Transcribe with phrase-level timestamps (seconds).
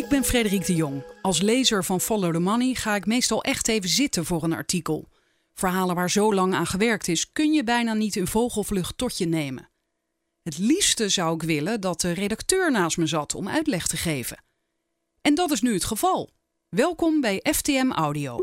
[0.00, 1.04] Ik ben Frederik de Jong.
[1.22, 5.08] Als lezer van Follow the Money ga ik meestal echt even zitten voor een artikel.
[5.54, 9.26] Verhalen waar zo lang aan gewerkt is, kun je bijna niet in vogelvlucht tot je
[9.26, 9.68] nemen.
[10.42, 14.44] Het liefste zou ik willen dat de redacteur naast me zat om uitleg te geven.
[15.22, 16.30] En dat is nu het geval.
[16.68, 18.36] Welkom bij FTM Audio.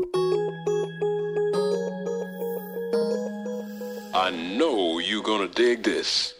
[4.14, 6.37] I know you're gonna dig this.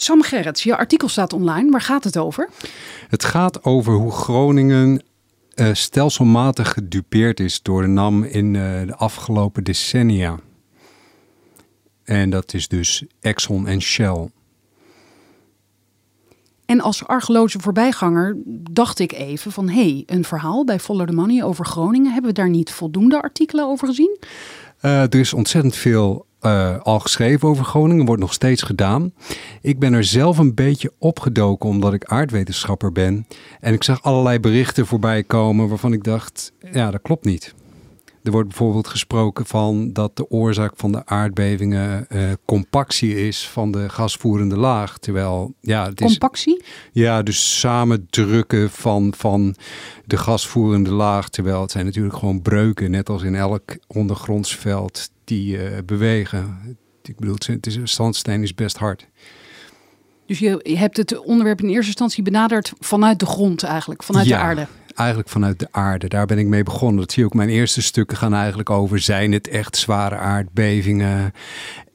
[0.00, 1.70] Sam Gerrits, je artikel staat online.
[1.70, 2.48] Waar gaat het over?
[3.08, 5.02] Het gaat over hoe Groningen
[5.54, 10.38] uh, stelselmatig gedupeerd is door de NAM in uh, de afgelopen decennia.
[12.04, 14.28] En dat is dus Exxon en Shell.
[16.66, 18.36] En als argeloze voorbijganger
[18.70, 19.68] dacht ik even van...
[19.68, 22.12] hé, hey, een verhaal bij Follow the Money over Groningen.
[22.12, 24.18] Hebben we daar niet voldoende artikelen over gezien?
[24.82, 29.12] Uh, er is ontzettend veel uh, al geschreven over Groningen, wordt nog steeds gedaan.
[29.62, 33.26] Ik ben er zelf een beetje opgedoken omdat ik aardwetenschapper ben.
[33.60, 37.54] En ik zag allerlei berichten voorbij komen waarvan ik dacht, ja, dat klopt niet.
[38.22, 43.70] Er wordt bijvoorbeeld gesproken van dat de oorzaak van de aardbevingen uh, compactie is van
[43.70, 44.98] de gasvoerende laag.
[44.98, 46.06] Terwijl, ja, het is.
[46.06, 46.62] Compactie?
[46.92, 49.56] Ja, dus samendrukken van, van
[50.04, 51.28] de gasvoerende laag.
[51.28, 56.58] Terwijl het zijn natuurlijk gewoon breuken, net als in elk ondergrondsveld die uh, bewegen.
[57.02, 59.06] Ik bedoel, het is, zandsteen is best hard.
[60.26, 64.26] Dus je, je hebt het onderwerp in eerste instantie benaderd vanuit de grond eigenlijk, vanuit
[64.26, 64.66] ja, de aarde
[64.98, 66.08] eigenlijk vanuit de aarde.
[66.08, 67.00] Daar ben ik mee begonnen.
[67.00, 67.34] Dat zie je ook.
[67.34, 71.32] Mijn eerste stukken gaan eigenlijk over: zijn het echt zware aardbevingen?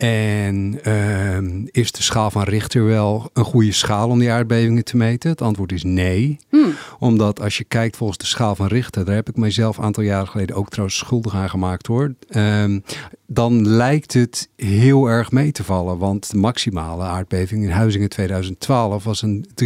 [0.03, 4.97] En uh, is de schaal van Richter wel een goede schaal om die aardbevingen te
[4.97, 5.29] meten?
[5.29, 6.39] Het antwoord is nee.
[6.49, 6.73] Hmm.
[6.99, 10.03] Omdat als je kijkt volgens de schaal van Richter, daar heb ik mijzelf een aantal
[10.03, 12.13] jaren geleden ook trouwens schuldig aan gemaakt hoor.
[12.29, 12.77] Uh,
[13.27, 15.97] dan lijkt het heel erg mee te vallen.
[15.97, 19.65] Want de maximale aardbeving in Huizingen 2012 was een 3,6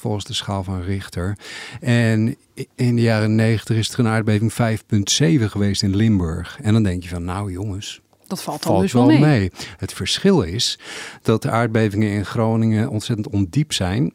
[0.00, 1.38] volgens de schaal van Richter.
[1.80, 2.36] En
[2.74, 6.58] in de jaren 90 is er een aardbeving 5,7 geweest in Limburg.
[6.62, 9.20] En dan denk je van, nou jongens, dat valt, valt dus wel mee.
[9.20, 9.50] mee.
[9.76, 10.78] Het verschil is
[11.22, 14.12] dat de aardbevingen in Groningen ontzettend ondiep zijn.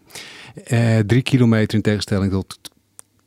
[0.63, 2.59] Eh, drie kilometer in tegenstelling tot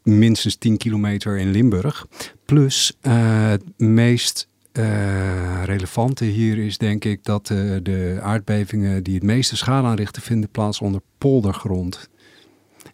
[0.02, 2.06] minstens 10 kilometer in Limburg.
[2.44, 9.14] Plus uh, het meest uh, relevante hier is denk ik dat uh, de aardbevingen die
[9.14, 12.08] het meeste schade aanrichten vinden plaats onder poldergrond.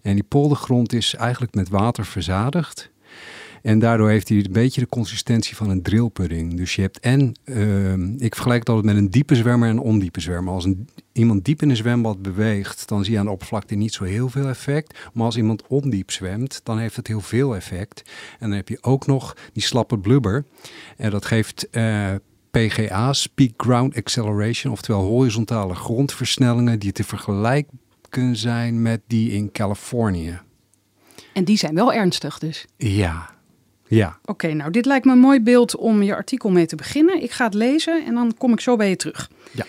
[0.02, 2.90] En die poldergrond is eigenlijk met water verzadigd.
[3.62, 6.56] En daardoor heeft hij een beetje de consistentie van een drillpudding.
[6.56, 9.82] Dus je hebt en, uh, ik vergelijk het altijd met een diepe zwemmer en een
[9.82, 10.52] ondiepe zwemmer.
[10.52, 13.92] Als een, iemand diep in een zwembad beweegt, dan zie je aan de oppervlakte niet
[13.92, 14.98] zo heel veel effect.
[15.12, 18.02] Maar als iemand ondiep zwemt, dan heeft het heel veel effect.
[18.38, 20.44] En dan heb je ook nog die slappe blubber.
[20.96, 22.14] En dat geeft uh,
[22.50, 29.52] PGA's, Peak Ground Acceleration, oftewel horizontale grondversnellingen die te vergelijken kunnen zijn met die in
[29.52, 30.40] Californië.
[31.32, 32.66] En die zijn wel ernstig dus?
[32.76, 33.30] Ja,
[33.88, 34.18] ja.
[34.24, 37.22] Oké, nou dit lijkt me een mooi beeld om je artikel mee te beginnen.
[37.22, 39.30] Ik ga het lezen en dan kom ik zo bij je terug.
[39.52, 39.64] Ja.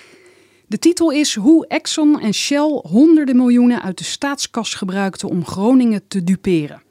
[0.67, 6.07] De titel is Hoe Exxon en Shell honderden miljoenen uit de staatskas gebruikten om Groningen
[6.07, 6.81] te duperen.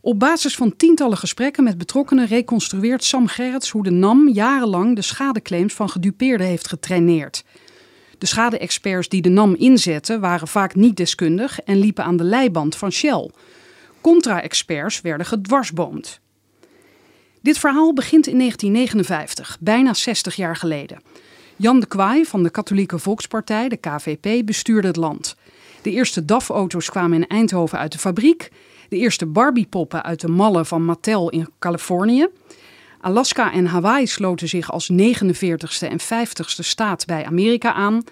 [0.00, 5.02] Op basis van tientallen gesprekken met betrokkenen reconstrueert Sam Gerrits hoe de NAM jarenlang de
[5.02, 7.44] schadeclaims van gedupeerden heeft getraineerd.
[8.18, 12.76] De schade-experts die de NAM inzetten waren vaak niet deskundig en liepen aan de leiband
[12.76, 13.30] van Shell.
[14.02, 16.20] Contra-experts werden gedwarsboomd.
[17.40, 21.02] Dit verhaal begint in 1959, bijna 60 jaar geleden.
[21.56, 25.36] Jan de Kwaai van de Katholieke Volkspartij, de KVP, bestuurde het land.
[25.82, 28.50] De eerste DAF-auto's kwamen in Eindhoven uit de fabriek.
[28.88, 32.28] De eerste Barbie-poppen uit de mallen van Mattel in Californië.
[33.00, 38.04] Alaska en Hawaii sloten zich als 49ste en 50ste staat bij Amerika aan.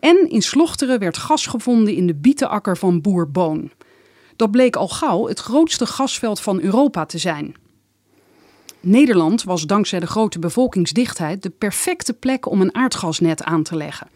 [0.00, 3.70] En in Slochteren werd gas gevonden in de bietenakker van boer Boon.
[4.36, 7.54] Dat bleek al gauw het grootste gasveld van Europa te zijn.
[8.80, 14.08] Nederland was dankzij de grote bevolkingsdichtheid de perfecte plek om een aardgasnet aan te leggen.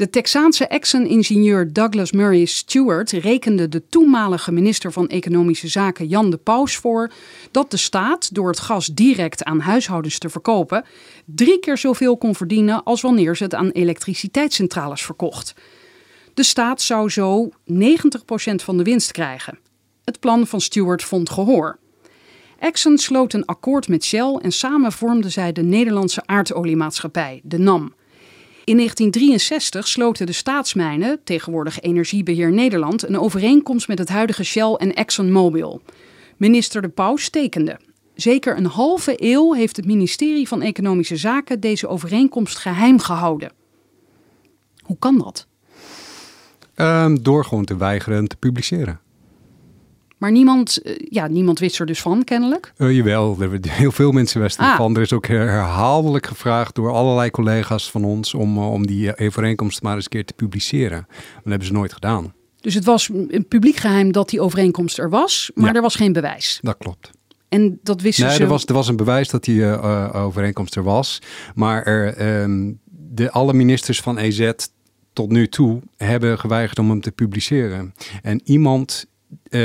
[0.00, 6.36] De Texaanse Exxon-ingenieur Douglas Murray Stewart rekende de toenmalige minister van Economische Zaken Jan de
[6.36, 7.10] Paus voor
[7.50, 10.84] dat de staat door het gas direct aan huishoudens te verkopen
[11.24, 15.54] drie keer zoveel kon verdienen als wanneer ze het aan elektriciteitscentrales verkocht.
[16.40, 17.52] De staat zou zo 90%
[18.54, 19.58] van de winst krijgen.
[20.04, 21.78] Het plan van Stewart vond gehoor.
[22.58, 27.94] Exxon sloot een akkoord met Shell en samen vormden zij de Nederlandse aardoliemaatschappij, de NAM.
[28.64, 34.94] In 1963 sloten de staatsmijnen, tegenwoordig Energiebeheer Nederland, een overeenkomst met het huidige Shell en
[34.94, 35.82] ExxonMobil.
[36.36, 37.80] Minister De Paus tekende.
[38.14, 43.52] Zeker een halve eeuw heeft het ministerie van Economische Zaken deze overeenkomst geheim gehouden.
[44.82, 45.48] Hoe kan dat?
[46.80, 49.00] Um, door gewoon te weigeren te publiceren.
[50.18, 52.72] Maar niemand, eh, ja, niemand wist er dus van, kennelijk.
[52.78, 54.70] Uh, jawel, er, heel veel mensen wisten Ah.
[54.70, 54.96] ervan.
[54.96, 59.82] Er is ook herhaaldelijk gevraagd door allerlei collega's van ons om, uh, om die overeenkomst
[59.82, 61.06] maar eens een keer te publiceren.
[61.08, 62.32] Dat hebben ze nooit gedaan.
[62.60, 65.74] Dus het was een publiek geheim dat die overeenkomst er was, maar Ja.
[65.74, 66.58] er was geen bewijs.
[66.62, 67.10] Dat klopt.
[67.48, 68.42] En dat wisten Nee, ze.
[68.42, 71.18] er was, er was een bewijs dat die uh, overeenkomst er was.
[71.54, 74.50] Maar er, um, de, alle ministers van EZ
[75.12, 77.94] tot nu toe hebben geweigerd om hem te publiceren.
[78.22, 79.06] En iemand
[79.50, 79.60] uh,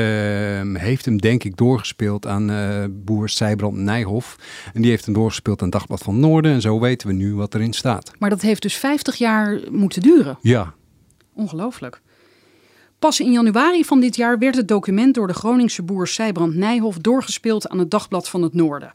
[0.74, 4.38] heeft hem denk ik doorgespeeld aan uh, boer Sijbrand Nijhoff.
[4.74, 6.54] En die heeft hem doorgespeeld aan Dagblad van Noorden.
[6.54, 8.12] En zo weten we nu wat erin staat.
[8.20, 10.38] Maar dat heeft dus 50 jaar moeten duren.
[10.42, 10.74] Ja.
[11.34, 12.02] Ongelooflijk.
[13.00, 16.98] Pas in januari van dit jaar werd het document door de Groningse boer Sijbrand Nijhoff
[16.98, 18.94] doorgespeeld aan het Dagblad van het Noorden.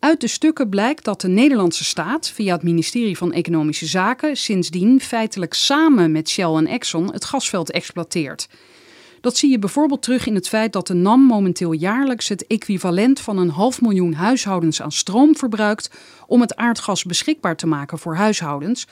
[0.00, 5.00] Uit de stukken blijkt dat de Nederlandse staat via het ministerie van Economische Zaken sindsdien
[5.00, 8.48] feitelijk samen met Shell en Exxon het gasveld exploiteert.
[9.20, 13.20] Dat zie je bijvoorbeeld terug in het feit dat de NAM momenteel jaarlijks het equivalent
[13.20, 15.90] van een half miljoen huishoudens aan stroom verbruikt
[16.26, 18.86] om het aardgas beschikbaar te maken voor huishoudens,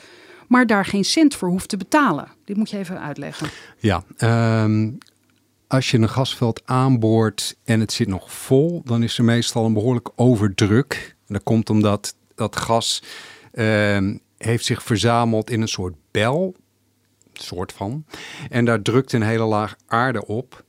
[0.47, 2.27] maar daar geen cent voor hoeft te betalen.
[2.45, 3.49] Dit moet je even uitleggen.
[3.77, 4.03] Ja,
[4.63, 4.97] um,
[5.69, 9.73] als je een gasveld aanboort en het zit nog vol, dan is er meestal een
[9.73, 11.15] behoorlijk overdruk.
[11.27, 13.03] Dat komt omdat dat gas
[13.53, 16.55] um, heeft zich verzameld in een soort bel,
[17.33, 18.05] soort van.
[18.49, 20.65] En daar drukt een hele laag aarde op.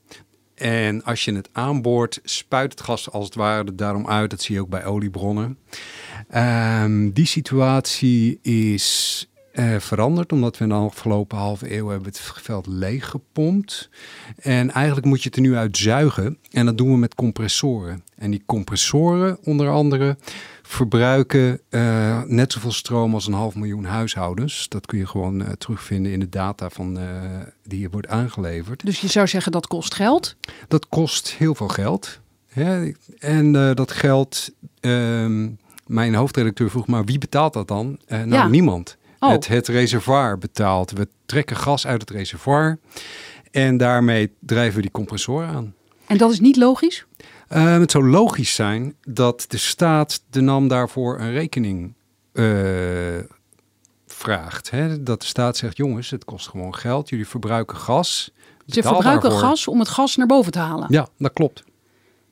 [0.54, 4.30] En als je het aanboort, spuit het gas als het ware daarom uit.
[4.30, 5.58] Dat zie je ook bij oliebronnen.
[6.34, 9.29] Um, die situatie is
[9.60, 13.90] uh, veranderd, omdat we in de afgelopen halve eeuw hebben het veld leeggepompt.
[14.36, 16.38] En eigenlijk moet je het er nu uit zuigen.
[16.50, 18.04] En dat doen we met compressoren.
[18.16, 20.16] En die compressoren, onder andere,
[20.62, 24.68] verbruiken uh, net zoveel stroom als een half miljoen huishoudens.
[24.68, 27.04] Dat kun je gewoon uh, terugvinden in de data van, uh,
[27.64, 28.84] die hier wordt aangeleverd.
[28.84, 30.36] Dus je zou zeggen dat kost geld?
[30.68, 32.20] Dat kost heel veel geld.
[32.48, 32.92] Hè?
[33.18, 37.98] En dat geld, um, mijn hoofdredacteur vroeg maar wie betaalt dat dan?
[38.08, 38.48] nou, ja.
[38.48, 38.98] niemand.
[39.20, 39.30] Oh.
[39.30, 40.90] Het, het reservoir betaalt.
[40.90, 42.78] We trekken gas uit het reservoir
[43.50, 45.74] en daarmee drijven we die compressor aan.
[46.06, 47.06] En dat is niet logisch?
[47.52, 51.94] Uh, het zou logisch zijn dat de staat de NAM daarvoor een rekening
[52.32, 53.18] uh,
[54.06, 54.70] vraagt.
[54.70, 55.02] Hè?
[55.02, 57.08] Dat de staat zegt, jongens, het kost gewoon geld.
[57.08, 58.30] Jullie verbruiken gas.
[58.66, 59.48] Ze verbruiken daarvoor.
[59.48, 60.86] gas om het gas naar boven te halen.
[60.90, 61.64] Ja, dat klopt.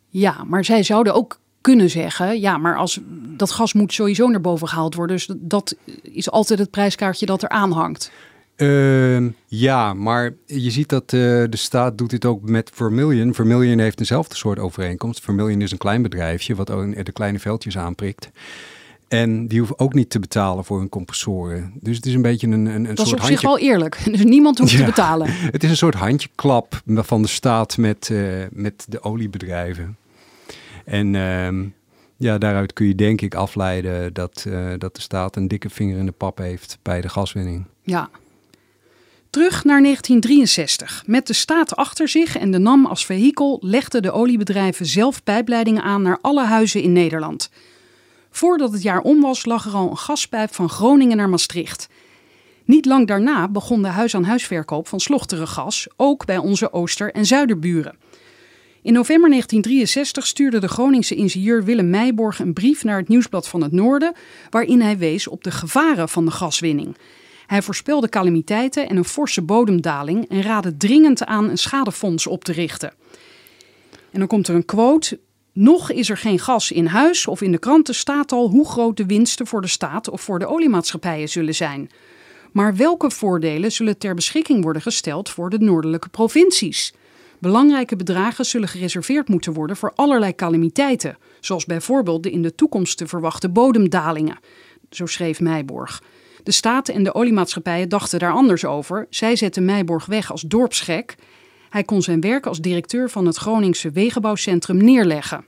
[0.08, 1.38] Ja, maar zij zouden ook
[1.68, 3.00] kunnen zeggen, ja, maar als
[3.36, 7.42] dat gas moet sowieso naar boven gehaald worden, dus dat is altijd het prijskaartje dat
[7.42, 8.10] er aan hangt.
[8.56, 13.34] Uh, ja, maar je ziet dat uh, de staat doet dit ook met Vermilion.
[13.34, 15.20] Vermilion heeft dezelfde soort overeenkomst.
[15.20, 18.30] Vermilion is een klein bedrijfje wat ook de kleine veldjes aanprikt.
[19.08, 21.72] En die hoeven ook niet te betalen voor hun compressoren.
[21.80, 23.38] Dus het is een beetje een, een, een dat soort is op handje...
[23.38, 23.98] zich wel eerlijk.
[24.12, 24.78] Dus niemand hoeft Ja.
[24.78, 25.28] te betalen.
[25.56, 29.96] Het is een soort handjeklap van de staat met, uh, met de oliebedrijven.
[30.88, 31.70] En uh,
[32.16, 35.98] ja, daaruit kun je denk ik afleiden dat, uh, dat de staat een dikke vinger
[35.98, 37.64] in de pap heeft bij de gaswinning.
[37.82, 38.08] Ja.
[39.30, 41.02] Terug naar 1963.
[41.06, 45.82] Met de staat achter zich en de NAM als vehikel legden de oliebedrijven zelf pijpleidingen
[45.82, 47.50] aan naar alle huizen in Nederland.
[48.30, 51.88] Voordat het jaar om was, lag er al een gaspijp van Groningen naar Maastricht.
[52.64, 55.00] Niet lang daarna begon de huis-aan-huisverkoop van
[55.46, 57.96] gas, ook bij onze ooster- en zuiderburen.
[58.82, 63.62] In november 1963 stuurde de Groningse ingenieur Willem Meijborg een brief naar het Nieuwsblad van
[63.62, 64.12] het Noorden,
[64.50, 66.96] waarin hij wees op de gevaren van de gaswinning.
[67.46, 72.52] Hij voorspelde calamiteiten en een forse bodemdaling en raadde dringend aan een schadefonds op te
[72.52, 72.92] richten.
[74.10, 75.20] En dan komt er een quote.
[75.52, 78.96] Nog is er geen gas in huis of in de kranten staat al hoe groot
[78.96, 81.90] de winsten voor de staat of voor de oliemaatschappijen zullen zijn.
[82.52, 86.92] Maar welke voordelen zullen ter beschikking worden gesteld voor de noordelijke provincies?
[87.40, 92.98] Belangrijke bedragen zullen gereserveerd moeten worden voor allerlei calamiteiten, zoals bijvoorbeeld de in de toekomst
[92.98, 94.38] te verwachten bodemdalingen.
[94.90, 96.02] Zo schreef Meijborg.
[96.42, 99.06] De staten en de oliemaatschappijen dachten daar anders over.
[99.10, 101.14] Zij zetten Meijborg weg als dorpsgek.
[101.68, 105.44] Hij kon zijn werk als directeur van het Groningse Wegenbouwcentrum neerleggen.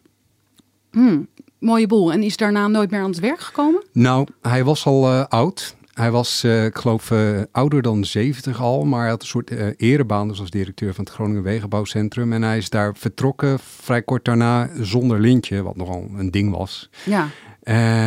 [0.91, 1.29] Hmm,
[1.59, 2.13] mooie boel.
[2.13, 3.85] En is daarna nooit meer aan het werk gekomen?
[3.93, 5.77] Nou, hij was al uh, oud.
[5.91, 9.51] Hij was, uh, ik geloof, uh, ouder dan 70 al, maar hij had een soort
[9.51, 12.33] uh, erebaan, dus als directeur van het Groningen Wegenbouwcentrum.
[12.33, 16.91] En hij is daar vertrokken vrij kort daarna zonder lintje, wat nogal een ding was.
[17.05, 17.29] Ja.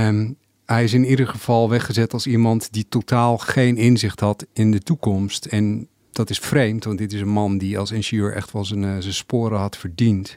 [0.08, 4.72] Um, hij is in ieder geval weggezet als iemand die totaal geen inzicht had in
[4.72, 5.46] de toekomst.
[5.46, 9.02] En dat is vreemd, want dit is een man die als ingenieur echt wel zijn,
[9.02, 10.36] zijn sporen had verdiend.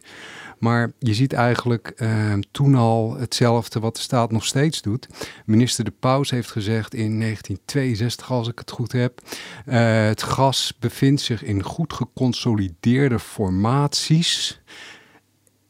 [0.58, 5.08] Maar je ziet eigenlijk uh, toen al hetzelfde wat de staat nog steeds doet.
[5.44, 9.20] Minister De Paus heeft gezegd in 1962, als ik het goed heb,
[9.66, 14.60] uh, het gas bevindt zich in goed geconsolideerde formaties.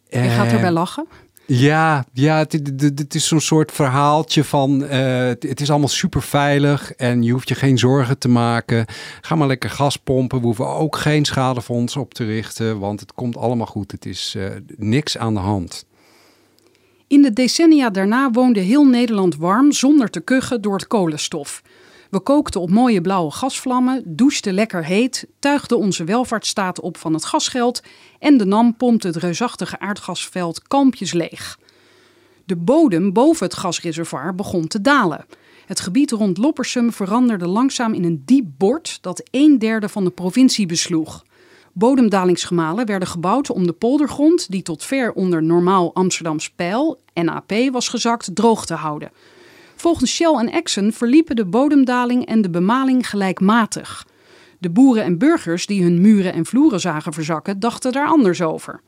[0.08, 1.06] Je gaat erbij lachen?
[1.46, 4.88] Ja, ja het, is zo'n soort verhaaltje van uh,
[5.26, 8.86] het, is allemaal super veilig en je hoeft je geen zorgen te maken.
[9.20, 10.38] Ga maar lekker gas pompen.
[10.38, 13.92] We hoeven ook geen schadefonds op te richten, want het komt allemaal goed.
[13.92, 15.84] Het is uh, niks aan de hand.
[17.06, 21.62] In de decennia daarna woonde heel Nederland warm zonder te kuchen door het kolenstof.
[22.10, 27.24] We kookten op mooie blauwe gasvlammen, douchten lekker heet, tuigden onze welvaartsstaat op van het
[27.24, 27.82] gasgeld
[28.26, 31.58] en de NAM pompte het reusachtige aardgasveld kalmpjes leeg.
[32.44, 35.24] De bodem boven het gasreservoir begon te dalen.
[35.66, 40.10] Het gebied rond Loppersum veranderde langzaam in een diep bord dat een derde van de
[40.10, 41.24] provincie besloeg.
[41.72, 47.88] Bodemdalingsgemalen werden gebouwd om de poldergrond, die tot ver onder normaal Amsterdams pijl, NAP, was
[47.88, 49.10] gezakt, droog te houden.
[49.76, 54.06] Volgens Shell en Exxon verliepen de bodemdaling en de bemaling gelijkmatig.
[54.66, 58.80] De boeren en burgers die hun muren en vloeren zagen verzakken, dachten daar anders over.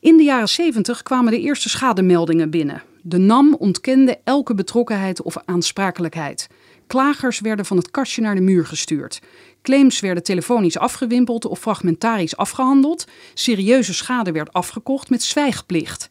[0.00, 2.82] In de jaren 70 kwamen de eerste schademeldingen binnen.
[3.02, 6.48] De NAM ontkende elke betrokkenheid of aansprakelijkheid.
[6.86, 9.20] Klagers werden van het kastje naar de muur gestuurd.
[9.62, 13.04] Claims werden telefonisch afgewimpeld of fragmentarisch afgehandeld.
[13.34, 16.06] Serieuze schade werd afgekocht met zwijgplicht.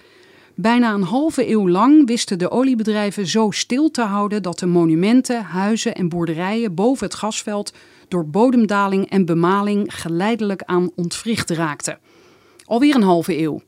[0.56, 5.44] Bijna een halve eeuw lang wisten de oliebedrijven zo stil te houden dat de monumenten,
[5.44, 7.74] huizen en boerderijen boven het gasveld
[8.08, 12.00] door bodemdaling en bemaling geleidelijk aan ontwricht raakten.
[12.64, 13.62] Alweer een halve eeuw.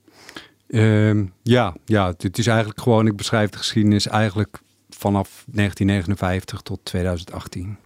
[0.68, 6.80] Uh, ja, ja, het is eigenlijk gewoon, ik beschrijf de geschiedenis eigenlijk vanaf 1959 tot
[6.84, 7.78] 2018.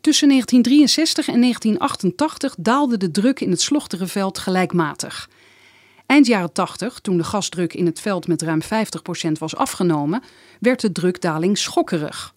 [0.00, 5.28] Tussen 1963 en 1988 daalde de druk in het Slochterveld gelijkmatig.
[6.06, 8.66] Eind jaren 80, toen de gasdruk in het veld met ruim 50%
[9.38, 10.22] was afgenomen,
[10.60, 12.34] werd de drukdaling schokkerig.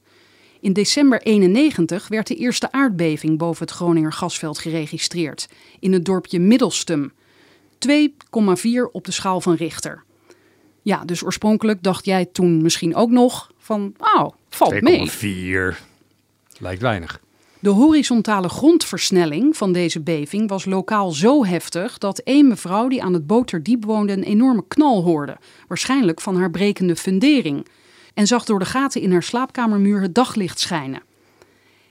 [0.63, 6.39] In december 91 werd de eerste aardbeving boven het Groninger gasveld geregistreerd, in het dorpje
[6.39, 7.12] Middelstum.
[7.88, 10.03] 2,4 op de schaal van Richter.
[10.82, 15.10] Ja, dus oorspronkelijk dacht jij toen misschien ook nog van, oh, valt mee.
[15.74, 15.77] 2,4
[16.60, 17.22] lijkt weinig.
[17.60, 23.13] De horizontale grondversnelling van deze beving was lokaal zo heftig dat één mevrouw die aan
[23.13, 27.65] het Boterdiep woonde een enorme knal hoorde, waarschijnlijk van haar brekende fundering,
[28.13, 31.01] en zag door de gaten in haar slaapkamermuur het daglicht schijnen.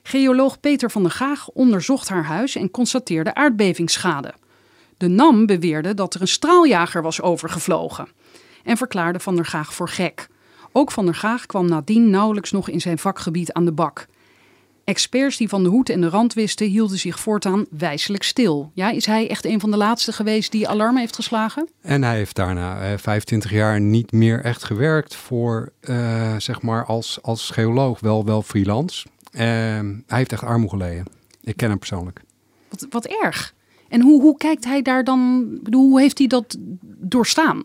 [0.03, 4.33] Geoloog Peter van der Gaag onderzocht haar huis en constateerde aardbevingsschade.
[4.97, 8.07] De NAM beweerde dat er een straaljager was overgevlogen
[8.63, 10.27] en verklaarde Van der Gaag voor gek.
[10.71, 14.07] Ook Van der Gaag kwam nadien nauwelijks nog in zijn vakgebied aan de bak.
[14.83, 18.71] Experts die van de hoed en de rand wisten, hielden zich voortaan wijselijk stil.
[18.73, 21.69] Ja, is hij echt een van de laatste geweest die alarm heeft geslagen?
[21.81, 26.85] En hij heeft daarna eh, 25 jaar niet meer echt gewerkt voor, uh, zeg maar,
[26.85, 29.07] als, als geoloog, wel, wel freelance.
[29.31, 31.05] Uh, hij heeft echt armoede geleden.
[31.41, 32.21] Ik ken hem persoonlijk.
[32.69, 33.53] Wat, wat erg.
[33.89, 37.63] En hoe, hoe kijkt hij daar dan, hoe heeft hij dat doorstaan?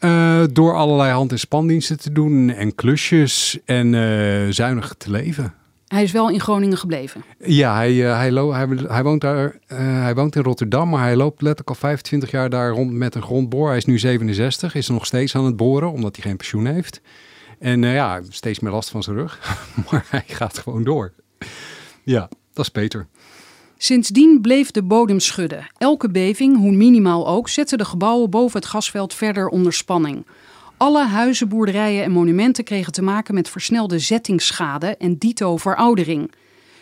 [0.00, 5.54] Uh, door allerlei hand- en spandiensten te doen en klusjes en uh, zuinig te leven.
[5.94, 7.24] Hij is wel in Groningen gebleven.
[7.38, 11.42] Ja, hij, uh, hij, hij, hij, woont daar, hij woont in Rotterdam, maar hij loopt
[11.42, 13.68] letterlijk al 25 jaar daar rond met een grondboor.
[13.68, 17.00] Hij is nu 67, is nog steeds aan het boren, omdat hij geen pensioen heeft.
[17.58, 19.58] En ja, steeds meer last van zijn rug,
[19.90, 21.12] maar hij gaat gewoon door.
[22.02, 23.06] Ja, dat is Peter.
[23.76, 25.66] Sindsdien bleef de bodem schudden.
[25.78, 30.26] Elke beving, hoe minimaal ook, zette de gebouwen boven het gasveld verder onder spanning.
[30.76, 36.32] Alle huizen, boerderijen en monumenten kregen te maken met versnelde zettingsschade en dito veroudering.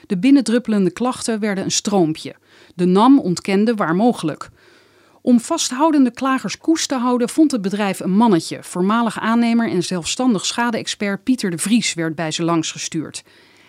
[0.07, 2.35] De binnendruppelende klachten werden een stroompje.
[2.75, 4.51] De NAM ontkende waar mogelijk.
[5.21, 8.59] Om vasthoudende klagers koest te houden, vond het bedrijf een mannetje.
[8.63, 13.23] Voormalig aannemer en zelfstandig schade-expert Pieter de Vries werd bij ze langsgestuurd.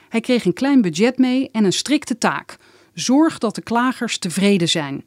[0.10, 2.58] Hij kreeg een klein budget mee en een strikte taak.
[2.94, 5.04] Zorg dat de klagers tevreden zijn.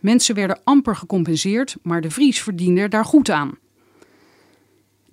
[0.00, 3.62] Mensen werden amper gecompenseerd, maar de Vries verdiende daar goed aan.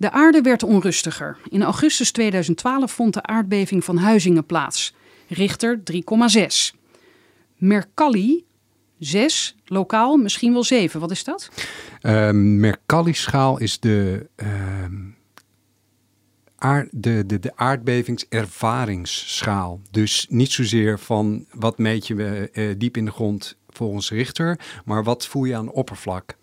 [0.02, 1.38] De aarde werd onrustiger.
[1.48, 4.94] In augustus 2012 vond de aardbeving van Huizingen plaats.
[5.28, 5.96] Richter 3,6.
[7.56, 8.44] Mercalli
[8.98, 11.00] 6, lokaal misschien wel 7.
[11.00, 11.50] Wat is dat?
[12.02, 14.26] Uh, Mercalli-schaal is de,
[16.56, 19.80] aard, de, de, de aardbevingservaringsschaal.
[19.90, 25.04] Dus niet zozeer van wat meet je uh, diep in de grond volgens Richter, maar
[25.04, 26.36] wat voel je aan oppervlak.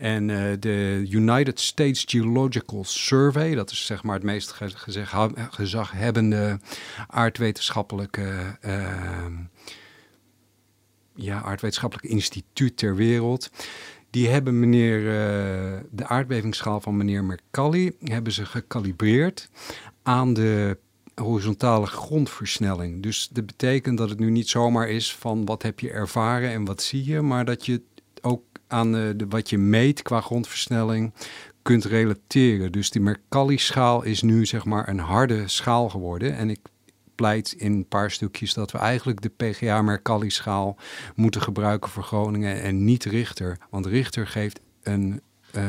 [0.00, 4.54] En eh, de United States Geological Survey, dat is zeg maar het meest
[5.34, 6.60] gezaghebbende
[7.06, 9.32] aardwetenschappelijke, ehm,
[11.14, 13.50] ja, aardwetenschappelijk instituut ter wereld.
[14.10, 19.48] Die hebben meneer, eh, de aardbevingsschaal van meneer Mercalli hebben ze gekalibreerd
[20.02, 20.78] aan de
[21.14, 23.02] horizontale grondversnelling.
[23.02, 26.64] Dus dat betekent dat het nu niet zomaar is van wat heb je ervaren en
[26.64, 27.82] wat zie je, maar dat je
[28.70, 31.12] aan de, de- wat je meet qua grondversnelling
[31.62, 32.72] kunt relateren.
[32.72, 36.36] Dus die Mercalli-schaal is nu zeg maar een harde schaal geworden.
[36.36, 36.58] En ik
[37.14, 40.76] pleit in een paar stukjes dat we eigenlijk de PGA Mercalli-schaal
[41.14, 43.58] moeten gebruiken voor Groningen en niet Richter.
[43.70, 45.20] Want Richter geeft een
[45.52, 45.62] eh,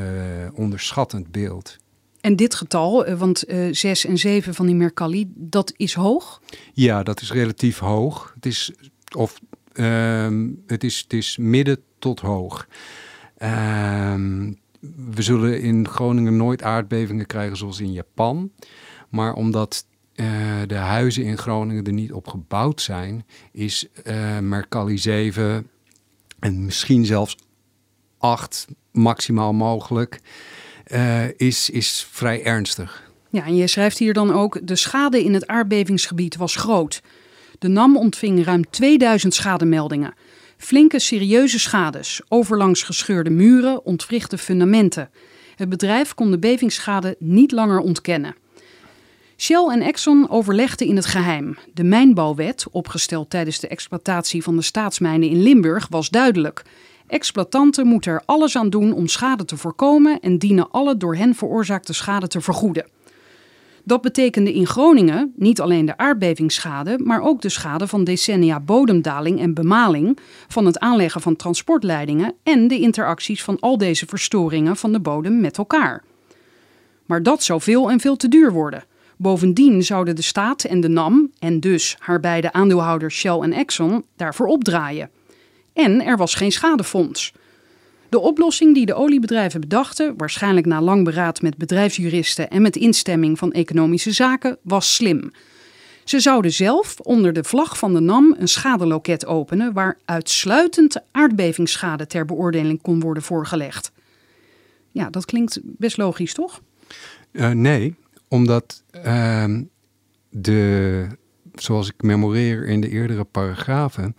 [0.53, 1.77] onderschattend beeld.
[2.21, 6.41] En dit getal, eh, want eh 6 en 7 van die Mercalli, dat is hoog.
[6.73, 8.31] Ja, dat is relatief hoog.
[8.35, 8.71] Het is,
[9.17, 9.39] of,
[9.73, 12.67] ehm, het is, het is midden tot hoog.
[13.37, 14.51] Ehm,
[15.13, 18.51] we zullen in Groningen nooit aardbevingen krijgen zoals in Japan.
[19.09, 20.27] Maar omdat eh,
[20.67, 25.69] de huizen in Groningen er niet op gebouwd zijn, is eh Mercalli 7
[26.39, 27.35] en misschien zelfs
[28.17, 30.19] 8 maximaal mogelijk,
[30.83, 33.11] eh, is, is vrij ernstig.
[33.29, 37.01] Ja, en je schrijft hier dan ook: de schade in het aardbevingsgebied was groot.
[37.59, 40.13] De NAM ontving ruim 2000 schademeldingen.
[40.61, 45.09] Flinke, serieuze schades, overlangs gescheurde muren, ontwrichte fundamenten.
[45.55, 48.35] Het bedrijf kon de bevingsschade niet langer ontkennen.
[49.37, 51.57] Shell en Exxon overlegden in het geheim.
[51.73, 56.63] De mijnbouwwet, opgesteld tijdens de exploitatie van de staatsmijnen in Limburg, was duidelijk.
[57.07, 61.35] Exploitanten moeten er alles aan doen om schade te voorkomen en dienen alle door hen
[61.35, 62.85] veroorzaakte schade te vergoeden.
[63.83, 69.39] Dat betekende in Groningen niet alleen de aardbevingsschade, maar ook de schade van decennia bodemdaling
[69.39, 74.91] en bemaling, van het aanleggen van transportleidingen en de interacties van al deze verstoringen van
[74.91, 76.03] de bodem met elkaar.
[77.05, 78.83] Maar dat zou veel en veel te duur worden.
[79.17, 84.03] Bovendien zouden de staat en de NAM, en dus haar beide aandeelhouders Shell en Exxon,
[84.15, 85.09] daarvoor opdraaien.
[85.73, 87.33] En er was geen schadefonds.
[88.11, 93.37] De oplossing die de oliebedrijven bedachten, waarschijnlijk na lang beraad met bedrijfsjuristen en met instemming
[93.37, 95.31] van economische zaken, was slim.
[96.03, 102.07] Ze zouden zelf onder de vlag van de NAM een schadeloket openen waar uitsluitend aardbevingsschade
[102.07, 103.91] ter beoordeling kon worden voorgelegd.
[104.89, 106.61] Ja, dat klinkt best logisch, toch?
[107.31, 107.95] Eh, nee,
[108.27, 109.63] omdat ehm,
[110.29, 111.07] de,
[111.53, 114.15] zoals ik memoreer in de eerdere paragrafen,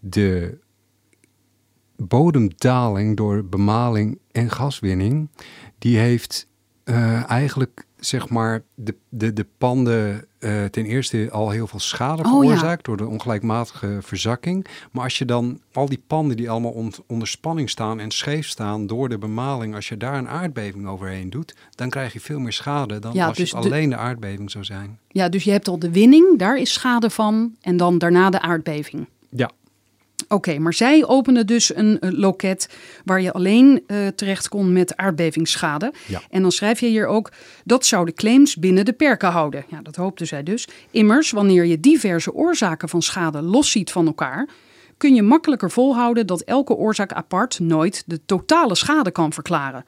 [0.00, 0.58] de
[1.96, 5.28] bodemdaling door bemaling en gaswinning,
[5.78, 6.46] die heeft
[6.84, 12.22] eh, eigenlijk zeg maar de, de, de panden eh, ten eerste al heel veel schade
[12.22, 12.30] Oh, ja.
[12.40, 14.66] veroorzaakt door de ongelijkmatige verzakking.
[14.92, 18.46] Maar als je dan al die panden die allemaal on- onder spanning staan en scheef
[18.48, 22.38] staan door de bemaling, als je daar een aardbeving overheen doet, dan krijg je veel
[22.38, 24.98] meer schade dan Ja, als dus het de- alleen de aardbeving zou zijn.
[25.08, 28.40] Ja, dus je hebt al de winning, daar is schade van, en dan daarna de
[28.40, 29.06] aardbeving.
[30.28, 32.68] Oké, maar zij openen dus een eh, loket
[33.04, 35.92] waar je alleen eh, terecht kon met aardbevingsschade.
[36.06, 36.22] Ja.
[36.30, 37.32] En dan schrijf je hier ook,
[37.64, 39.64] dat zou de claims binnen de perken houden.
[39.68, 40.68] Ja, dat hoopte zij dus.
[40.90, 44.48] Immers, wanneer je diverse oorzaken van schade losziet van elkaar,
[44.96, 49.84] kun je makkelijker volhouden dat elke oorzaak apart nooit de totale schade kan verklaren.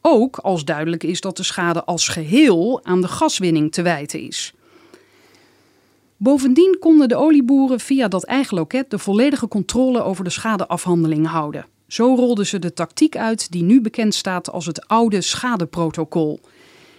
[0.00, 4.54] Ook als duidelijk is dat de schade als geheel aan de gaswinning te wijten is.
[6.16, 11.66] Bovendien konden de olieboeren via dat eigen loket de volledige controle over de schadeafhandeling houden.
[11.86, 16.40] Zo rolden ze de tactiek uit die nu bekend staat als het oude schadeprotocol.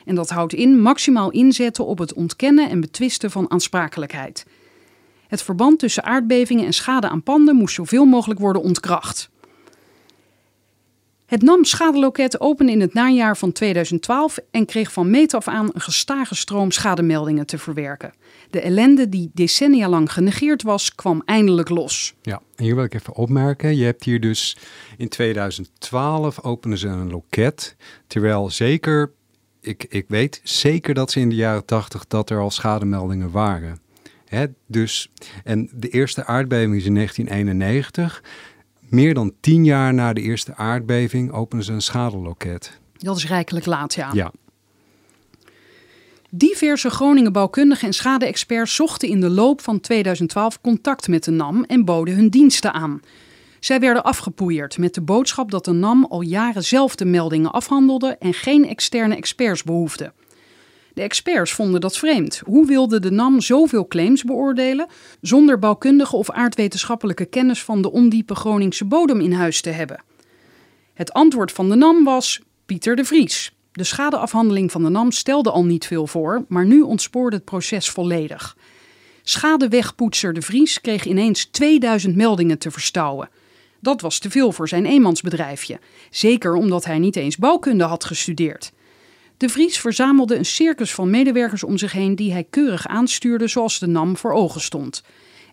[0.06, 4.46] En dat houdt in maximaal inzetten op het ontkennen en betwisten van aansprakelijkheid.
[5.28, 9.30] Het verband tussen aardbevingen en schade aan panden moest zoveel mogelijk worden ontkracht.
[11.28, 15.70] Het NAM schadeloket opende in het najaar van 2012 en kreeg van meet af aan
[15.74, 18.14] een gestage stroom schademeldingen te verwerken.
[18.50, 22.16] De ellende die decennia lang genegeerd was, kwam eindelijk los.
[22.22, 23.76] Ja, en hier wil ik even opmerken.
[23.76, 24.58] Je hebt hier dus
[24.98, 27.76] in 2012 openen ze een loket.
[28.08, 29.12] Terwijl zeker,
[29.62, 33.80] ik, ik weet zeker dat ze in de jaren 80 dat er al schademeldingen waren.
[34.68, 35.12] Dus,
[35.44, 38.24] en de eerste aardbeving is in 1991.
[38.90, 42.80] Meer dan tien jaar na de eerste aardbeving openen ze een schadeloket.
[42.98, 44.10] Dat is rijkelijk laat, ja.
[44.14, 44.32] Ja,
[46.30, 51.64] Diverse Groningen bouwkundigen en schade-experts zochten in de loop van 2012 contact met de NAM
[51.64, 53.02] en boden hun diensten aan.
[53.60, 58.16] Zij werden afgepoeierd met de boodschap dat de NAM al jaren zelf de meldingen afhandelde
[58.20, 60.14] en geen externe experts behoefde.
[60.98, 62.42] De experts vonden dat vreemd.
[62.46, 64.88] Hoe wilde de NAM zoveel claims beoordelen
[65.22, 70.04] zonder bouwkundige of aardwetenschappelijke kennis van de ondiepe Groningse bodem in huis te hebben?
[70.94, 73.56] Het antwoord van de NAM was Pieter de Vries.
[73.72, 77.90] De schadeafhandeling van de NAM stelde al niet veel voor, maar nu ontspoorde het proces
[77.90, 78.58] volledig.
[79.24, 83.30] Schadewegpoetser de Vries kreeg ineens 2000 meldingen te verstouwen.
[83.80, 85.80] Dat was te veel voor zijn eenmansbedrijfje,
[86.10, 88.72] zeker omdat hij niet eens bouwkunde had gestudeerd.
[89.38, 93.80] De Vries verzamelde een circus van medewerkers om zich heen die hij keurig aanstuurde zoals
[93.80, 95.04] de NAM voor ogen stond.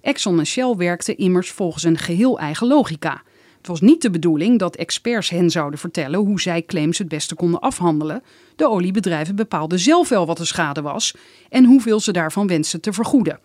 [0.01, 3.23] Exxon en Shell werkten immers volgens een geheel eigen logica.
[3.57, 7.35] Het was niet de bedoeling dat experts hen zouden vertellen hoe zij claims het beste
[7.35, 8.23] konden afhandelen.
[8.57, 11.15] De oliebedrijven bepaalden zelf wel wat de schade was
[11.49, 13.41] en hoeveel ze daarvan wensten te vergoeden.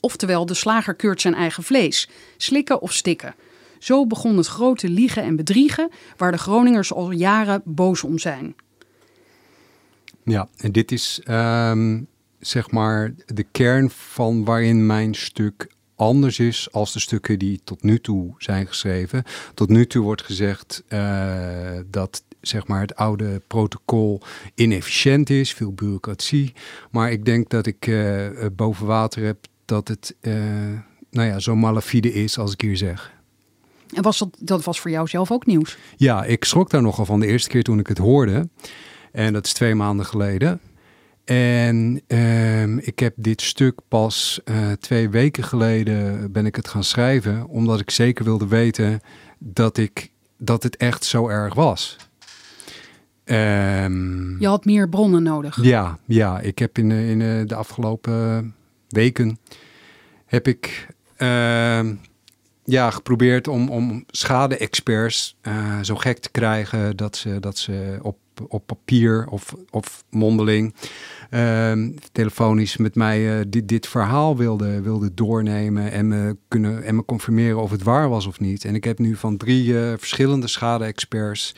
[0.00, 3.34] Oftewel, de slager keurt zijn eigen vlees, slikken of stikken.
[3.78, 8.54] Zo begon het grote liegen en bedriegen, waar de Groningers al jaren boos om zijn.
[10.24, 12.00] Ja, en dit is ehm,
[12.38, 17.82] zeg maar de kern van waarin mijn stuk anders is als de stukken die tot
[17.82, 19.24] nu toe zijn geschreven.
[19.54, 24.20] Tot nu toe wordt gezegd uh, dat zeg maar, het oude protocol
[24.54, 26.52] inefficiënt is, veel bureaucratie.
[26.90, 30.34] Maar ik denk dat ik uh, boven water heb dat het uh,
[31.10, 33.12] nou ja, zo malafide is als ik hier zeg.
[33.94, 35.78] En was dat, dat was voor jou zelf ook nieuws?
[35.96, 38.48] Ja, ik schrok daar nogal van de eerste keer toen ik het hoorde.
[39.12, 40.60] En dat is twee maanden geleden.
[41.24, 46.84] En uh, ik heb dit stuk pas uh, twee weken geleden ben ik het gaan
[46.84, 49.00] schrijven, omdat ik zeker wilde weten
[49.38, 51.96] dat, ik, dat het echt zo erg was.
[53.24, 55.62] Um, Je had meer bronnen nodig.
[55.62, 58.54] Ja, ja ik heb in, in de afgelopen
[58.88, 59.38] weken
[60.26, 60.86] heb ik
[61.18, 61.80] uh,
[62.64, 68.16] ja, geprobeerd om, om schade-experts uh, zo gek te krijgen dat ze, dat ze op,
[68.48, 70.74] op papier of, of mondeling
[71.30, 71.72] uh,
[72.12, 77.04] telefonisch met mij uh, dit, dit verhaal wilden wilde doornemen en me, kunnen, en me
[77.04, 78.64] confirmeren of het waar was of niet.
[78.64, 81.54] En ik heb nu van drie uh, verschillende schade-experts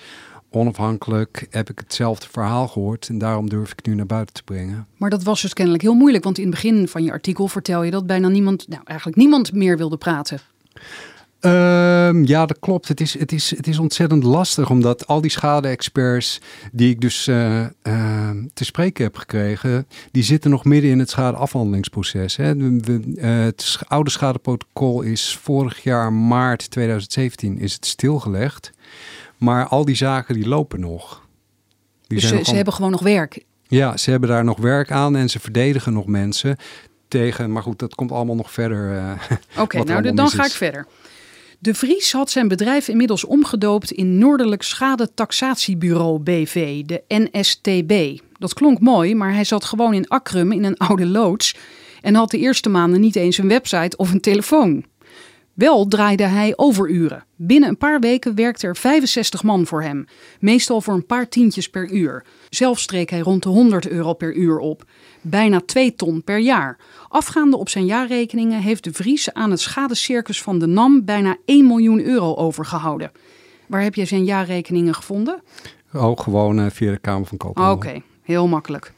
[0.50, 4.86] onafhankelijk heb ik hetzelfde verhaal gehoord en daarom durf ik nu naar buiten te brengen.
[4.96, 7.82] Maar dat was dus kennelijk heel moeilijk, want in het begin van je artikel vertel
[7.82, 10.40] je dat bijna niemand, nou eigenlijk niemand meer wilde praten.
[11.44, 12.88] Um, ja, dat klopt.
[12.88, 16.40] Het is, het, is, het is ontzettend lastig, omdat al die schade-experts
[16.72, 21.10] die ik dus uh, uh, te spreken heb gekregen, die zitten nog midden in het
[21.10, 22.36] schadeafhandelingsproces.
[22.36, 22.56] Hè.
[22.56, 28.70] De, uh, het oude schadeprotocol is vorig jaar maart 2017 is het stilgelegd.
[29.36, 31.26] Maar al die zaken die lopen nog.
[32.06, 33.44] Die dus ze, ze hebben gewoon nog werk?
[33.66, 36.56] Ja, ze hebben daar nog werk aan en ze verdedigen nog mensen
[37.12, 37.52] tegen.
[37.52, 38.80] Maar goed, dat komt allemaal nog verder.
[38.92, 40.86] Uh, Oké, nou dan ga ik verder.
[41.58, 48.20] De Vries had zijn bedrijf inmiddels omgedoopt in Noordelijk Schadetaxatiebureau BV, de NSTB.
[48.38, 51.56] Dat klonk mooi, maar hij zat gewoon in Akrum in een oude loods
[52.00, 54.84] en had de eerste maanden niet eens een website of een telefoon.
[55.54, 57.24] Wel draaide hij overuren.
[57.36, 60.04] Binnen een paar weken werkte er 65 man voor hem,
[60.40, 62.24] meestal voor een paar tientjes per uur.
[62.48, 64.84] Zelf streek hij rond de 100 euro per uur op,
[65.22, 66.78] bijna 2 ton per jaar.
[67.08, 71.66] Afgaande op zijn jaarrekeningen heeft de Vries aan het schadecircus van de NAM bijna 1
[71.66, 73.10] miljoen euro overgehouden.
[73.66, 75.42] Waar heb je zijn jaarrekeningen gevonden?
[75.92, 77.74] Oh, gewoon uh, via de Kamer van Koophandel.
[77.74, 78.92] Oké, heel makkelijk.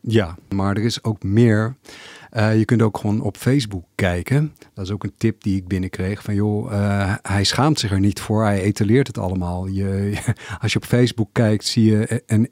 [0.00, 1.76] Ja, maar er is ook meer.
[2.36, 4.54] Uh, je kunt ook gewoon op Facebook kijken.
[4.74, 6.22] Dat is ook een tip die ik binnenkreeg.
[6.22, 8.44] Van joh, uh, hij schaamt zich er niet voor.
[8.44, 9.66] Hij etaleert het allemaal.
[9.66, 10.18] Je,
[10.62, 12.50] als je op Facebook kijkt, zie je een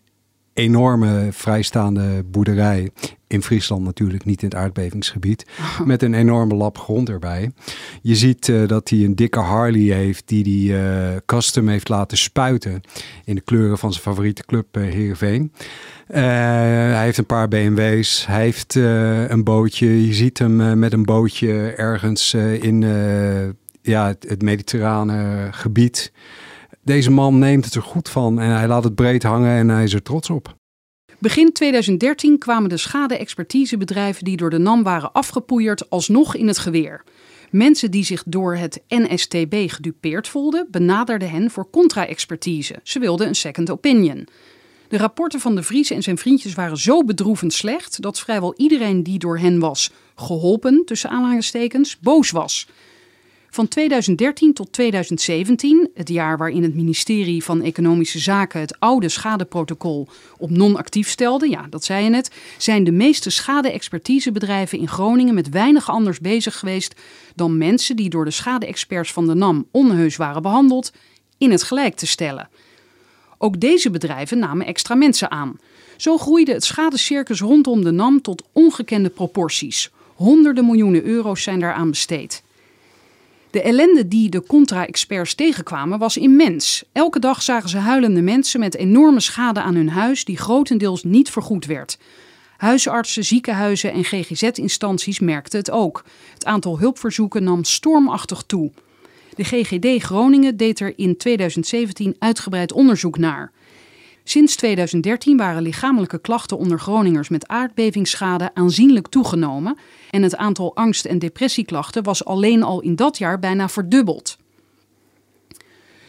[0.55, 2.91] enorme vrijstaande boerderij.
[3.27, 5.47] In Friesland natuurlijk, niet in het aardbevingsgebied.
[5.85, 7.53] Met een enorme lap grond erbij.
[8.03, 12.19] Je ziet uh, dat hij een dikke Harley heeft die hij uh, custom heeft laten
[12.19, 12.81] spuiten.
[13.25, 15.53] In de kleuren van zijn favoriete club uh, Heerenveen.
[16.07, 18.27] hij heeft een paar BMW's.
[18.27, 20.07] Hij heeft een bootje.
[20.07, 22.81] Je ziet hem met een bootje ergens in
[23.83, 26.13] ja, het, het mediterrane gebied.
[26.85, 29.85] Deze man neemt het er goed van en hij laat het breed hangen en hij
[29.85, 30.57] is er trots op.
[31.19, 37.05] Begin 2013 kwamen de schade-expertisebedrijven die door de NAM waren afgepoeierd alsnog in het geweer.
[37.51, 42.81] Mensen die zich door het NSTB gedupeerd voelden, benaderden hen voor contra-expertise.
[42.83, 44.29] Ze wilden een second opinion.
[44.89, 49.03] De rapporten van de Vries en zijn vriendjes waren zo bedroevend slecht dat vrijwel iedereen
[49.03, 52.69] die door hen was geholpen, tussen aanhalingstekens, boos was.
[53.55, 60.09] Van 2013 tot 2017, het jaar waarin het ministerie van Economische Zaken het oude schadeprotocol
[60.39, 65.49] op non-actief stelde, ja, dat zei je net, zijn de meeste schade-expertisebedrijven in Groningen met
[65.49, 67.01] weinig anders bezig geweest
[67.35, 70.93] dan mensen die door de schade-experts van de NAM onheus waren behandeld,
[71.39, 72.49] in het gelijk te stellen.
[73.39, 75.59] Ook deze bedrijven namen extra mensen aan.
[75.97, 79.91] Zo groeide het schadecircus rondom de NAM tot ongekende proporties.
[80.15, 82.43] Honderden miljoenen euro's zijn daaraan besteed.
[83.55, 86.85] De ellende die de contra-experts tegenkwamen was immens.
[86.93, 91.31] Elke dag zagen ze huilende mensen met enorme schade aan hun huis die grotendeels niet
[91.31, 91.99] vergoed werd.
[92.57, 96.05] Huisartsen, ziekenhuizen en GGZ-instanties merkten het ook.
[96.33, 98.73] Het aantal hulpverzoeken nam stormachtig toe.
[99.35, 103.53] De GGD Groningen deed er in 2017 uitgebreid onderzoek naar.
[104.25, 109.79] Sinds 2013 waren lichamelijke klachten onder Groningers met aardbevingsschade aanzienlijk toegenomen
[110.11, 114.37] en het aantal angst- en depressieklachten was alleen al in dat jaar bijna verdubbeld.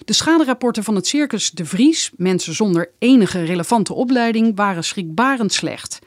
[0.06, 5.99] De schaderapporten van het circus De Vries, mensen zonder enige relevante opleiding, waren schrikbarend slecht.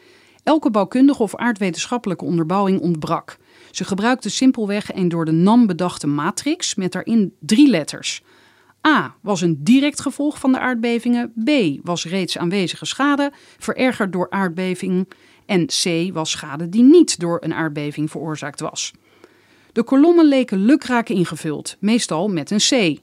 [0.43, 3.37] Elke bouwkundige of aardwetenschappelijke onderbouwing ontbrak.
[3.71, 8.23] Ze gebruikten simpelweg een door de NAM bedachte matrix met daarin drie letters.
[8.87, 11.33] A was een direct gevolg van de aardbevingen.
[11.45, 11.51] B
[11.87, 15.09] was reeds aanwezige schade, verergerd door aardbeving.
[15.47, 18.93] En C was schade die niet door een aardbeving veroorzaakt was.
[19.73, 23.01] De kolommen leken lukraak ingevuld, meestal met een C.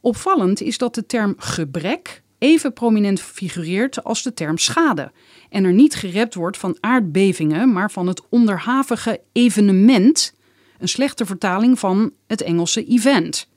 [0.00, 5.12] Opvallend is dat de term gebrek even prominent figureert als de term schade.
[5.48, 10.34] En er niet gerept wordt van aardbevingen, maar van het onderhavige evenement,
[10.78, 13.50] een slechte vertaling van het Engelse event.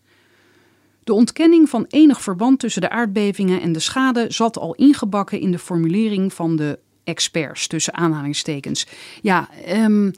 [1.05, 5.51] De ontkenning van enig verband tussen de aardbevingen en de schade zat al ingebakken in
[5.51, 8.87] de formulering van de experts, tussen aanhalingstekens.
[9.21, 10.11] Ja, um,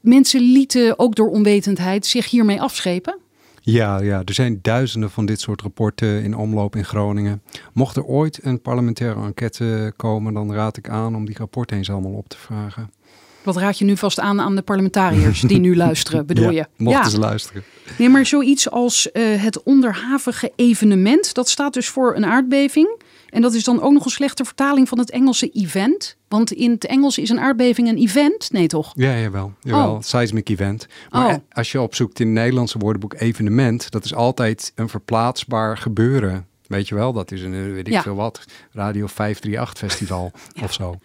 [0.00, 3.18] mensen lieten ook door onwetendheid zich hiermee afschepen.
[3.60, 7.42] Ja, ja, er zijn duizenden van dit soort rapporten in omloop in Groningen.
[7.72, 11.90] Mocht er ooit een parlementaire enquête komen, dan raad ik aan om die rapporten eens
[11.90, 12.90] allemaal op te vragen.
[13.46, 16.66] Wat raad je nu vast aan aan de parlementariërs die nu luisteren, bedoel je?
[16.76, 17.64] Mochten ze luisteren.
[17.98, 23.02] Nee, maar zoiets als uh, het onderhavige evenement, dat staat dus voor een aardbeving.
[23.28, 26.16] En dat is dan ook nog een slechte vertaling van het Engelse event.
[26.28, 28.92] Want in het Engels is een aardbeving een event, nee toch?
[28.94, 29.52] Ja, jawel.
[29.60, 29.94] jawel.
[29.94, 30.00] Oh.
[30.00, 30.86] Seismic event.
[31.10, 31.40] Maar oh.
[31.52, 36.46] als je opzoekt in het Nederlandse woordenboek evenement, dat is altijd een verplaatsbaar gebeuren.
[36.66, 38.02] Weet je wel, dat is een, weet ik ja.
[38.02, 40.32] veel wat, Radio 538 festival
[40.64, 40.98] of zo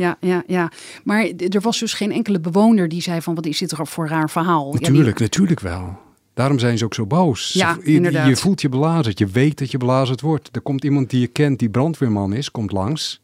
[0.00, 0.72] ja, ja, ja.
[1.04, 4.04] Maar er was dus geen enkele bewoner die zei van wat is dit er voor
[4.04, 4.72] een raar verhaal?
[4.72, 5.98] Natuurlijk, natuurlijk wel.
[6.34, 7.52] Daarom zijn ze ook zo boos.
[7.52, 8.28] Ja, je, inderdaad.
[8.28, 9.18] Je voelt je belazerd.
[9.18, 10.48] Je weet dat je belazerd wordt.
[10.52, 13.20] Er komt iemand die je kent, die brandweerman is, komt langs.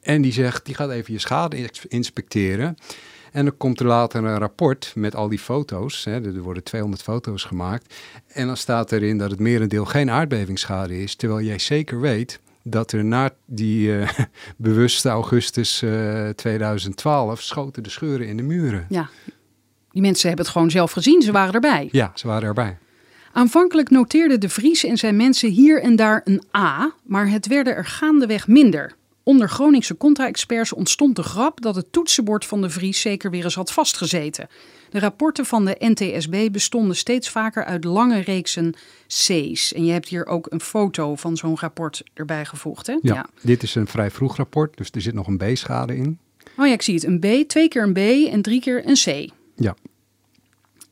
[0.00, 2.76] En die zegt, die gaat even je schade inspecteren.
[3.32, 6.04] En dan komt er later een rapport met al die foto's.
[6.04, 7.94] Hè, er worden 200 foto's gemaakt.
[8.28, 11.14] En dan staat erin dat het merendeel geen aardbevingsschade is.
[11.14, 14.08] Terwijl jij zeker weet dat er na die uh,
[14.56, 18.86] bewuste augustus uh, eh, 2012 schoten de scheuren in de muren.
[18.88, 19.08] Ja,
[19.90, 21.22] die mensen hebben het gewoon zelf gezien.
[21.22, 21.88] Ze waren erbij.
[21.92, 22.78] Ja, ze waren erbij.
[23.32, 27.76] Aanvankelijk noteerden de Vries en zijn mensen hier en daar een A, maar het werden
[27.76, 28.98] er gaandeweg minder.
[29.30, 33.54] Onder Groningse contra-experts ontstond de grap dat het toetsenbord van de Vries zeker weer eens
[33.54, 34.48] had vastgezeten.
[34.90, 38.74] De rapporten van de NTSB bestonden steeds vaker uit lange reeksen
[39.06, 39.72] C's.
[39.72, 42.86] En je hebt hier ook een foto van zo'n rapport erbij gevoegd.
[42.86, 42.98] Hè?
[43.02, 46.18] Ja, dit is een vrij vroeg rapport, dus er zit nog een B-schade in.
[46.56, 47.04] Oh ja, ik zie het.
[47.04, 49.32] Een B, twee keer een B en drie keer een C.
[49.56, 49.74] Ja.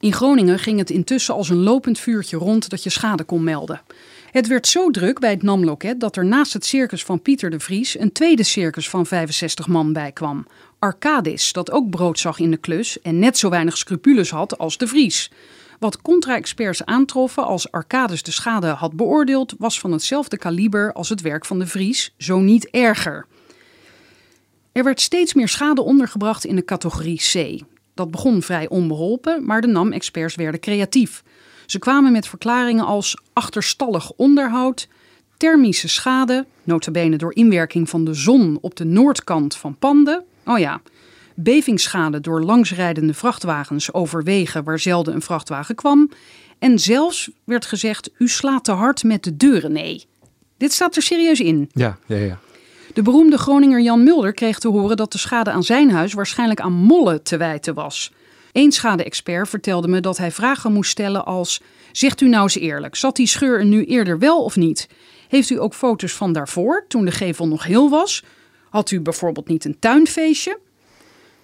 [0.01, 3.81] In Groningen ging het intussen als een lopend vuurtje rond dat je schade kon melden.
[4.31, 7.61] Het werd zo druk bij het NAM-loket dat er naast het circus van Pieter de
[7.61, 10.47] Vries een tweede circus van 65 man bij kwam.
[10.79, 14.77] Arcadis, dat ook brood zag in de klus en net zo weinig scrupules had als
[14.77, 15.31] de Vries.
[15.79, 21.21] Wat contra-experts aantroffen als Arcadis de schade had beoordeeld, was van hetzelfde kaliber als het
[21.21, 23.27] werk van de Vries, zo niet erger.
[24.73, 27.63] Er werd steeds meer schade ondergebracht in de categorie C.
[27.95, 31.23] Dat begon vrij onbeholpen, maar de NAM-experts werden creatief.
[31.71, 34.89] Ze kwamen met verklaringen als achterstallig onderhoud,
[35.37, 40.25] thermische schade, notabene door inwerking van de zon op de noordkant van panden.
[40.45, 40.81] Oh ja,
[41.35, 46.11] bevingsschade door langsrijdende vrachtwagens over wegen waar zelden een vrachtwagen kwam.
[46.59, 49.73] En zelfs werd gezegd, u slaat te hard met de deuren.
[49.73, 50.05] Nee,
[50.57, 51.71] dit staat er serieus in.
[51.73, 52.39] Ja, ja, ja.
[52.95, 56.61] De beroemde Groninger Jan Mulder kreeg te horen dat de schade aan zijn huis waarschijnlijk
[56.61, 58.13] aan mollen te wijten was.
[58.53, 61.61] Eén schade-expert vertelde me dat hij vragen moest stellen als:
[61.93, 64.89] Zegt u nou eens eerlijk, zat die scheur er nu eerder wel of niet?
[65.29, 68.25] Heeft u ook foto's van daarvoor, toen de gevel nog heel was?
[68.71, 70.59] Had u bijvoorbeeld niet een tuinfeestje?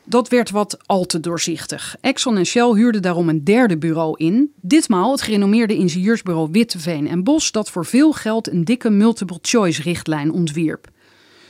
[0.06, 1.96] Dat werd wat al te doorzichtig.
[2.00, 4.52] Exxon en Shell huurden daarom een derde bureau in.
[4.60, 9.82] Ditmaal het gerenommeerde ingenieursbureau Witteveen en Bos, dat voor veel geld een dikke multiple choice
[9.82, 10.92] richtlijn ontwierp.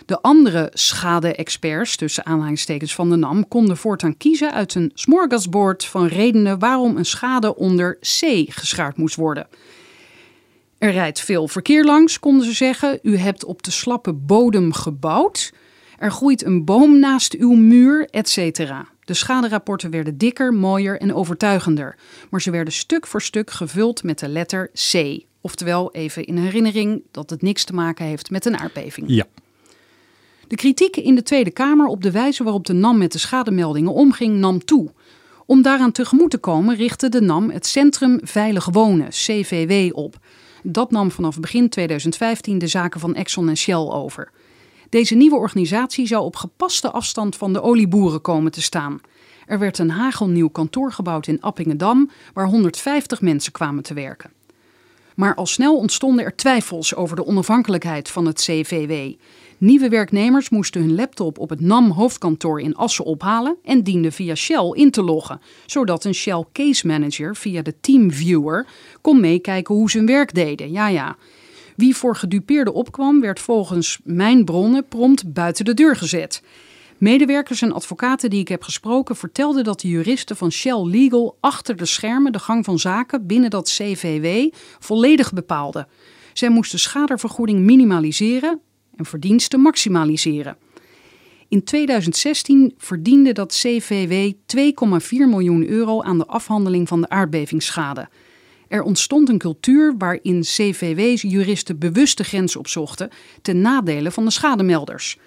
[0.07, 6.07] De andere schade-experts, tussen aanhalingstekens van de NAM, konden voortaan kiezen uit een smorgasbord van
[6.07, 9.47] redenen waarom een schade onder C geschaard moest worden.
[10.79, 12.99] Er rijdt veel verkeer langs, konden ze zeggen.
[13.03, 15.53] U hebt op de slappe bodem gebouwd.
[15.99, 18.57] Er groeit een boom naast uw muur, etc.
[19.05, 21.97] De schaderapporten werden dikker, mooier en overtuigender,
[22.31, 25.23] maar ze werden stuk voor stuk gevuld met de letter C.
[25.41, 29.07] Oftewel, even in herinnering dat het niks te maken heeft met een aardbeving.
[29.09, 29.27] Ja.
[30.55, 33.93] De kritiek in de Tweede Kamer op de wijze waarop de NAM met de schademeldingen
[33.93, 34.91] omging nam toe.
[35.47, 40.17] Om daaraan tegemoet te komen richtte de NAM het Centrum Veilig Wonen, CVW, op.
[40.63, 44.31] Dat nam vanaf begin 2015 de zaken van Exxon en Shell over.
[44.89, 49.01] Deze nieuwe organisatie zou op gepaste afstand van de olieboeren komen te staan.
[49.47, 54.31] Er werd een hagelnieuw kantoor gebouwd in Appingedam, waar 150 mensen kwamen te werken.
[55.15, 59.13] Maar al snel ontstonden er twijfels over de onafhankelijkheid van het CVW.
[59.59, 64.71] Nieuwe werknemers moesten hun laptop op het NAM-hoofdkantoor in Assen ophalen en dienden via Shell
[64.73, 68.67] in te loggen, zodat een Shell Case Manager via de TeamViewer
[69.01, 70.73] kon meekijken hoe ze hun werk deden.
[70.73, 71.17] Ja, ja.
[71.77, 76.43] Wie voor gedupeerde opkwam, werd volgens mijn bronnen prompt buiten de deur gezet.
[76.99, 81.77] Medewerkers en advocaten die ik heb gesproken vertelden dat de juristen van Shell Legal achter
[81.77, 85.89] de schermen de gang van zaken binnen dat CVW volledig bepaalden.
[86.33, 88.61] Zij moesten schadevergoeding minimaliseren
[88.97, 90.57] en verdiensten maximaliseren.
[91.49, 98.09] In 2016 verdiende dat CVW 2,4 miljoen euro aan de afhandeling van de aardbevingsschade.
[98.69, 103.11] Er ontstond een cultuur waarin CVW's juristen bewust de grens opzochten
[103.43, 105.19] ten nadele van de schademelders.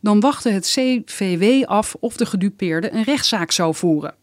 [0.00, 4.14] Dan wachtte het CVW af of de gedupeerde een rechtszaak zou voeren.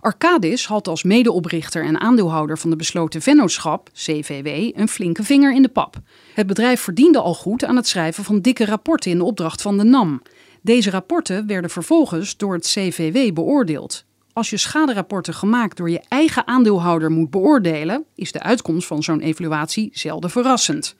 [0.00, 5.62] Arcadis had als medeoprichter en aandeelhouder van de besloten vennootschap, CVW, een flinke vinger in
[5.62, 5.96] de pap.
[6.34, 9.78] Het bedrijf verdiende al goed aan het schrijven van dikke rapporten in de opdracht van
[9.78, 10.22] de NAM.
[10.60, 14.04] Deze rapporten werden vervolgens door het CVW beoordeeld.
[14.32, 19.20] Als je schaderapporten gemaakt door je eigen aandeelhouder moet beoordelen, is de uitkomst van zo'n
[19.20, 20.96] evaluatie zelden verrassend.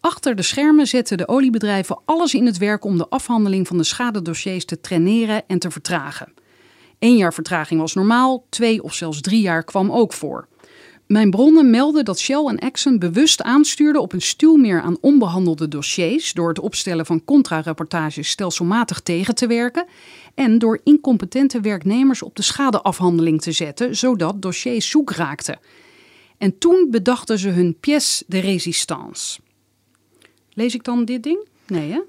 [0.00, 3.84] Achter de schermen zetten de oliebedrijven alles in het werk om de afhandeling van de
[3.84, 6.32] schadedossiers te traineren en te vertragen.
[6.98, 10.48] Eén jaar vertraging was normaal, twee of zelfs drie jaar kwam ook voor.
[11.06, 16.32] Mijn bronnen melden dat Shell en Exxon bewust aanstuurden op een stuwmeer aan onbehandelde dossiers
[16.32, 19.86] door het opstellen van contra-rapportages stelselmatig tegen te werken
[20.34, 25.58] en door incompetente werknemers op de schadeafhandeling te zetten, zodat dossiers zoek raakten.
[26.38, 29.40] En toen bedachten ze hun pièce de résistance.
[30.52, 31.48] Lees ik dan dit ding?
[31.66, 32.00] Nee, hè?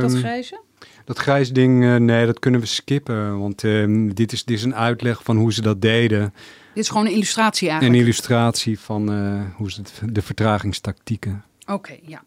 [0.00, 0.60] dat Ehm, grijze?
[1.06, 3.38] Dat grijs ding, eh, nee, dat kunnen we skippen.
[3.38, 6.34] Want ehm, dit, is, dit is een uitleg van hoe ze dat deden.
[6.74, 8.02] Dit is gewoon een illustratie Een eigenlijk.
[8.02, 11.44] illustratie van eh, hoe ze het, de vertragingstactieken.
[11.66, 12.22] Oké, ja.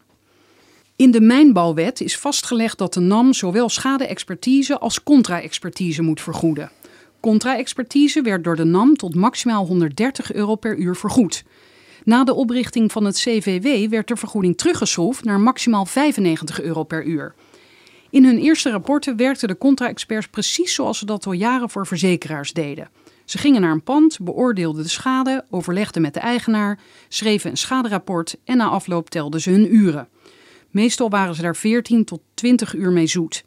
[0.95, 6.71] In de mijnbouwwet is vastgelegd dat de NAM zowel schade-expertise als contra-expertise moet vergoeden.
[7.19, 11.43] Contra-expertise werd door de NAM tot maximaal 130 euro per uur vergoed.
[12.03, 17.03] Na de oprichting van het CVW werd de vergoeding teruggeschroefd naar maximaal 95 euro per
[17.03, 17.33] uur.
[18.09, 22.53] In hun eerste rapporten werkten de contra-experts precies zoals ze dat al jaren voor verzekeraars
[22.53, 22.89] deden.
[23.25, 28.37] Ze gingen naar een pand, beoordeelden de schade, overlegden met de eigenaar, schreven een schaderapport
[28.43, 30.07] en na afloop telden ze hun uren.
[30.69, 33.43] Meestal waren ze daar 14 tot 20 uur mee zoet.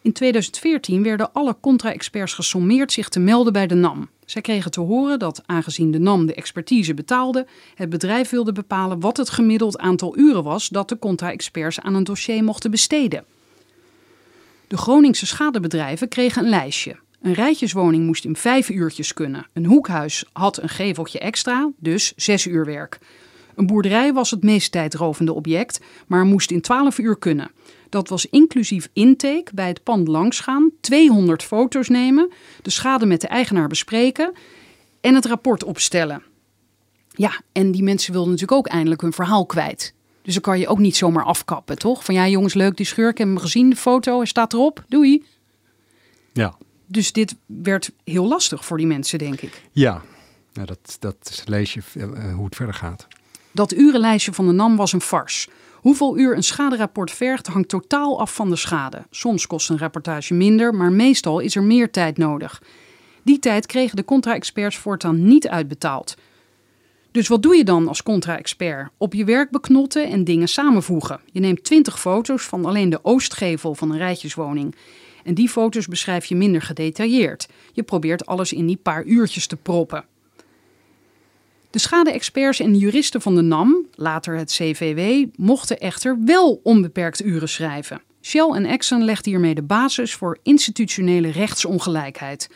[0.00, 4.08] In 2014 werden alle contra-experts gesommeerd zich te melden bij de NAM.
[4.24, 9.00] Zij kregen te horen dat, aangezien de NAM de expertise betaalde, het bedrijf wilde bepalen
[9.00, 13.24] wat het gemiddeld aantal uren was dat de contra-experts aan een dossier mochten besteden.
[14.72, 16.96] De Groningse schadebedrijven kregen een lijstje.
[17.22, 19.46] Een rijtjeswoning moest in vijf uurtjes kunnen.
[19.52, 22.98] Een hoekhuis had een geveltje extra, dus zes uur werk.
[23.54, 27.50] Een boerderij was het meest tijdrovende object, maar moest in 12 uur kunnen.
[27.88, 32.30] Dat was inclusief intake, bij het pand langsgaan, 200 foto's nemen,
[32.62, 34.32] de schade met de eigenaar bespreken
[35.00, 36.22] en het rapport opstellen.
[37.08, 39.94] Ja, en die mensen wilden natuurlijk ook eindelijk hun verhaal kwijt.
[40.22, 42.04] Dus dan kan je ook niet zomaar afkappen, toch?
[42.04, 44.84] Van ja, jongens, leuk die schurk, ik heb hem gezien, de foto, hij staat erop,
[44.88, 45.24] doei.
[46.32, 46.54] Ja,
[46.86, 49.62] Dus dit werd heel lastig voor die mensen, denk ik.
[49.72, 50.02] ja.
[50.52, 53.06] Nou, dat, dat lees je eh, hoe het verder gaat.
[53.52, 55.48] Dat urenlijstje van de NAM was een farce.
[55.74, 59.06] Hoeveel uur een schaderapport vergt hangt totaal af van de schade.
[59.10, 62.62] Soms kost een rapportage minder, maar meestal is er meer tijd nodig.
[63.22, 66.14] Die tijd kregen de contra-experts voortaan niet uitbetaald.
[67.12, 68.88] Dus wat doe je dan als contra-expert?
[68.96, 71.20] Op je werk beknotten en dingen samenvoegen.
[71.32, 74.74] Je neemt 20 foto's van alleen de oostgevel van een rijtjeswoning.
[75.24, 77.48] En die foto's beschrijf je minder gedetailleerd.
[77.72, 80.04] Je probeert alles in die paar uurtjes te proppen.
[81.70, 87.48] De schade-experts en juristen van de NAM, later het CVW, mochten echter wel onbeperkt uren
[87.48, 88.02] schrijven.
[88.22, 92.48] Shell en Exxon legden hiermee de basis voor institutionele rechtsongelijkheid.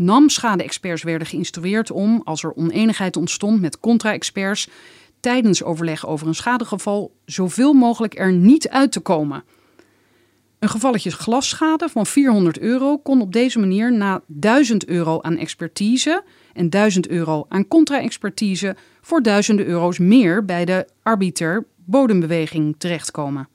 [0.00, 4.68] NAM-schade-experts werden geïnstrueerd om, als er oneenigheid ontstond met contra-experts,
[5.20, 9.44] tijdens overleg over een schadegeval zoveel mogelijk er niet uit te komen.
[10.58, 16.24] Een gevalletje glasschade van 400 euro kon op deze manier na 1000 euro aan expertise
[16.52, 23.48] en 1000 euro aan contra-expertise voor duizenden euro's meer bij de arbiter bodembeweging terechtkomen.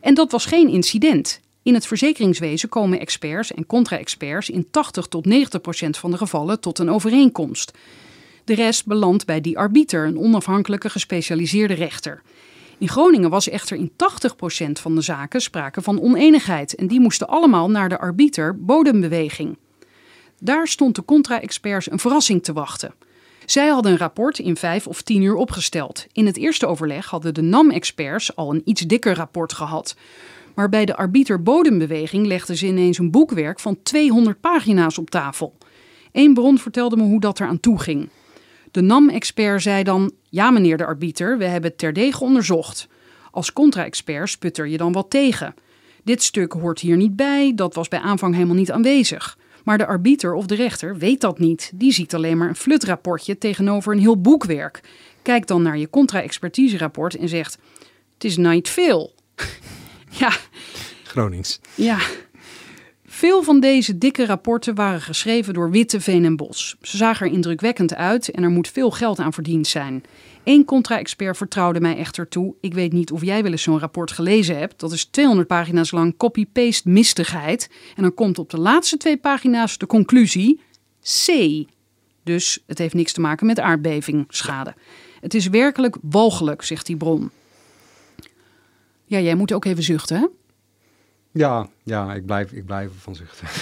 [0.00, 1.40] En dat was geen incident.
[1.70, 6.60] In het verzekeringswezen komen experts en contra-experts in 80 tot 90 procent van de gevallen
[6.60, 7.72] tot een overeenkomst.
[8.44, 12.22] De rest belandt bij die arbiter, een onafhankelijke gespecialiseerde rechter.
[12.78, 17.00] In Groningen was echter in 80 procent van de zaken sprake van oneenigheid en die
[17.00, 19.56] moesten allemaal naar de arbiter bodembeweging.
[20.40, 22.94] Daar stond de contra-experts een verrassing te wachten.
[23.46, 26.06] Zij hadden een rapport in vijf of tien uur opgesteld.
[26.12, 29.96] In het eerste overleg hadden de NAM-experts al een iets dikker rapport gehad.
[30.54, 35.56] Maar bij de arbiter bodembeweging legden ze ineens een boekwerk van 200 pagina's op tafel.
[36.12, 38.08] Eén bron vertelde me hoe dat eraan toe ging.
[38.70, 42.88] De NAM-expert zei dan: Ja, meneer de arbiter, we hebben het terdege onderzocht.
[43.30, 45.54] Als contra-expert sputter je dan wat tegen.
[46.04, 49.38] Dit stuk hoort hier niet bij, dat was bij aanvang helemaal niet aanwezig.
[49.64, 51.72] Maar de arbiter of de rechter weet dat niet.
[51.74, 54.80] Die ziet alleen maar een flutrapportje tegenover een heel boekwerk.
[55.22, 57.58] Kijkt dan naar je contra-expertise-rapport en zegt:
[58.14, 59.14] Het is niet veel.
[60.10, 60.32] ja.
[61.04, 61.60] Gronings.
[61.74, 61.98] Ja.
[63.06, 66.76] Veel van deze dikke rapporten waren geschreven door Witte, Veen en Bos.
[66.82, 70.04] Ze zagen er indrukwekkend uit en er moet veel geld aan verdiend zijn.
[70.44, 72.54] Eén contra-expert vertrouwde mij echter toe.
[72.60, 74.80] Ik weet niet of jij wel eens zo'n rapport gelezen hebt.
[74.80, 77.70] Dat is 200 pagina's lang copy-paste mistigheid.
[77.96, 80.60] En dan komt op de laatste twee pagina's de conclusie
[81.02, 81.32] C.
[82.24, 84.74] Dus het heeft niks te maken met aardbeving, schade.
[85.20, 87.30] Het is werkelijk walgelijk, zegt die bron.
[89.10, 90.26] Ja, jij moet ook even zuchten, hè?
[91.32, 93.46] Ja, ja ik, blijf, ik blijf van zuchten.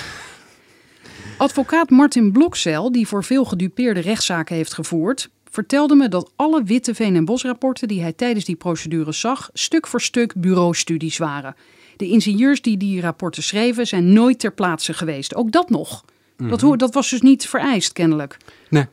[1.38, 6.94] Advocaat Martin Blokcel, die voor veel gedupeerde rechtszaken heeft gevoerd, vertelde me dat alle witte
[6.94, 11.54] veen- en bosrapporten die hij tijdens die procedure zag, stuk voor stuk bureaustudies waren.
[11.96, 15.34] De ingenieurs die die rapporten schreven zijn nooit ter plaatse geweest.
[15.34, 16.04] Ook dat nog.
[16.36, 18.36] dat, ho- dat was dus niet vereist, kennelijk.
[18.70, 18.86] Nee.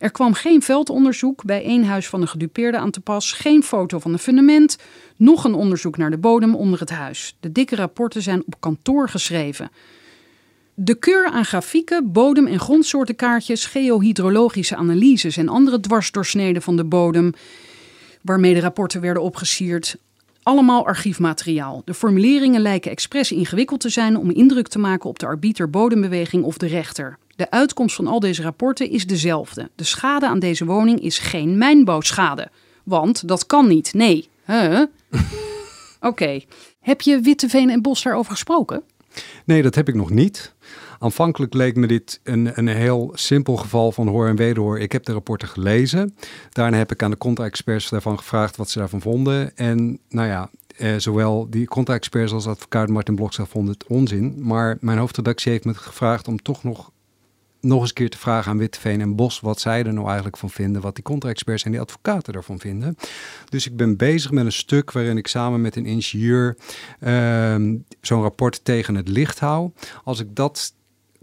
[0.00, 3.98] Er kwam geen veldonderzoek bij één huis van de gedupeerde aan te pas, geen foto
[3.98, 4.78] van het fundament,
[5.16, 7.36] nog een onderzoek naar de bodem onder het huis.
[7.40, 9.70] De dikke rapporten zijn op kantoor geschreven.
[10.74, 17.32] De keur aan grafieken, bodem- en grondsoortenkaartjes, geohydrologische analyses en andere dwarsdoorsneden van de bodem,
[18.22, 19.96] waarmee de rapporten werden opgesierd,
[20.42, 21.82] allemaal archiefmateriaal.
[21.84, 26.44] De formuleringen lijken expres ingewikkeld te zijn om indruk te maken op de arbiter bodembeweging
[26.44, 27.18] of de rechter.
[27.40, 29.70] De uitkomst van al deze rapporten is dezelfde.
[29.74, 32.50] De schade aan deze woning is geen mijnbouwschade.
[32.84, 33.94] Want dat kan niet.
[33.94, 34.28] Nee.
[34.46, 34.82] Huh?
[36.10, 36.40] Oké.
[36.80, 38.82] Heb je Witteveen en Bos daarover gesproken?
[39.44, 40.54] Nee, dat heb ik nog niet.
[40.98, 44.78] Aanvankelijk leek me dit een, een heel simpel geval van hoor en wederhoor.
[44.78, 46.16] Ik heb de rapporten gelezen.
[46.50, 49.56] Daarna heb ik aan de contra-experts daarvan gevraagd wat ze daarvan vonden.
[49.56, 54.34] En nou ja, eh, zowel die contra-experts als advocaat Martin Blokstad vonden het onzin.
[54.38, 56.90] Maar mijn hoofdredactie heeft me gevraagd om toch nog,
[57.60, 60.36] nog eens een keer te vragen aan Witteveen en Bos wat zij er nou eigenlijk
[60.36, 60.82] van vinden.
[60.82, 62.96] Wat die contra-experts en die advocaten ervan vinden.
[63.48, 66.56] Dus ik ben bezig met een stuk waarin ik samen met een ingenieur
[67.00, 69.70] ehm, zo'n rapport tegen het licht hou.
[70.04, 70.74] Als ik dat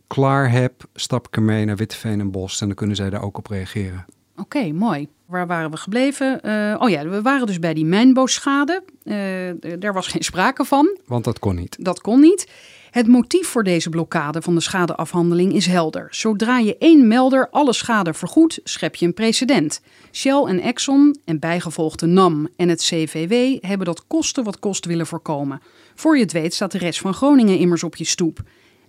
[0.07, 3.37] klaar heb, stap ik ermee naar Witteveen en Bos en dan kunnen zij daar ook
[3.37, 4.05] op reageren.
[4.35, 5.07] Oké, mooi.
[5.25, 6.41] Waar waren we gebleven?
[6.41, 8.83] Eh, oh ja, we waren dus bij die mijnbouwschade.
[9.03, 9.15] Eh,
[9.75, 10.97] d- daar was geen sprake van.
[11.05, 11.75] Want dat kon niet.
[11.79, 12.47] Dat kon niet.
[12.97, 16.07] Het motief voor deze blokkade van de schadeafhandeling is helder.
[16.09, 19.81] Zodra je één melder alle schade vergoedt, schep je een precedent.
[20.11, 25.07] Shell en Exxon en bijgevolgde NAM en het CVW hebben dat kosten wat kost willen
[25.07, 25.61] voorkomen.
[25.95, 28.39] Voor je het weet staat de rest van Groningen immers op je stoep.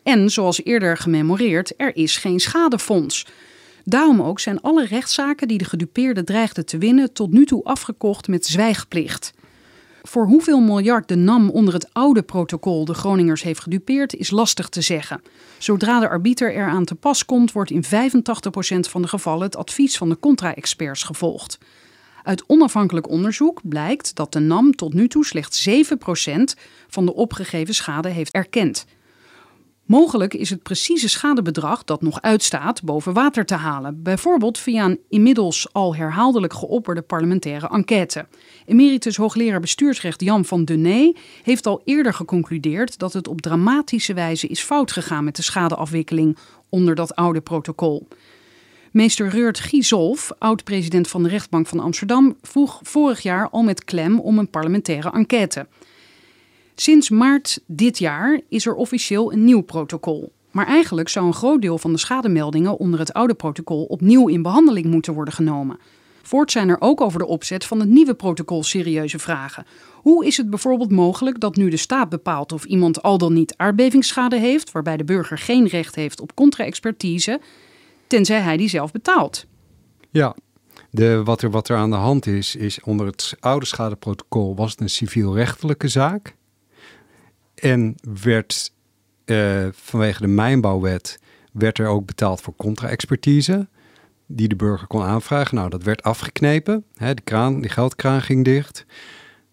[0.02, 3.26] En zoals eerder gememoreerd, er is geen schadefonds.
[3.84, 8.28] Daarom ook zijn alle rechtszaken die de gedupeerde dreigde te winnen tot nu toe afgekocht
[8.28, 9.32] met zwijgplicht.
[10.02, 14.68] Voor hoeveel miljard de NAM onder het oude protocol de Groningers heeft gedupeerd, is lastig
[14.68, 15.22] te zeggen.
[15.58, 17.88] Zodra de arbiter eraan te pas komt, wordt in 85%
[18.90, 21.58] van de gevallen het advies van de contra-experts gevolgd.
[22.22, 25.72] Uit onafhankelijk onderzoek blijkt dat de NAM tot nu toe slechts 7%
[26.88, 28.86] van de opgegeven schade heeft erkend.
[29.88, 35.00] Mogelijk is het precieze schadebedrag dat nog uitstaat boven water te halen, bijvoorbeeld via een
[35.08, 38.26] inmiddels al herhaaldelijk geopperde parlementaire enquête.
[38.66, 44.46] Emeritus hoogleraar bestuursrecht Jan van Denee heeft al eerder geconcludeerd dat het op dramatische wijze
[44.46, 46.36] is fout gegaan met de schadeafwikkeling
[46.68, 48.08] onder dat oude protocol.
[48.92, 54.20] Meester Reurt Giezolf, oud-president van de rechtbank van Amsterdam, vroeg vorig jaar al met klem
[54.20, 55.66] om een parlementaire enquête.
[56.80, 60.32] Sinds maart dit jaar is er officieel een nieuw protocol.
[60.50, 64.42] Maar eigenlijk zou een groot deel van de schademeldingen onder het oude protocol opnieuw in
[64.42, 65.78] behandeling moeten worden genomen.
[66.22, 69.66] Voorts zijn er ook over de opzet van het nieuwe protocol serieuze vragen.
[69.94, 73.54] Hoe is het bijvoorbeeld mogelijk dat nu de staat bepaalt of iemand al dan niet
[73.56, 77.40] aardbevingsschade heeft, waarbij de burger geen recht heeft op contra-expertise,
[78.06, 79.46] tenzij hij die zelf betaalt?
[80.10, 80.36] Ja,
[80.90, 84.70] de, wat, er, wat er aan de hand is, is onder het oude schadeprotocol was
[84.70, 86.36] het een civielrechtelijke zaak.
[87.60, 88.72] En werd
[89.24, 91.18] eh, vanwege de mijnbouwwet
[91.52, 93.68] werd er ook betaald voor contra-expertise
[94.26, 95.54] die de burger kon aanvragen.
[95.54, 96.84] Nou, dat werd afgeknepen.
[96.94, 98.86] Hè, de, kraan, die geldkraan ging dicht,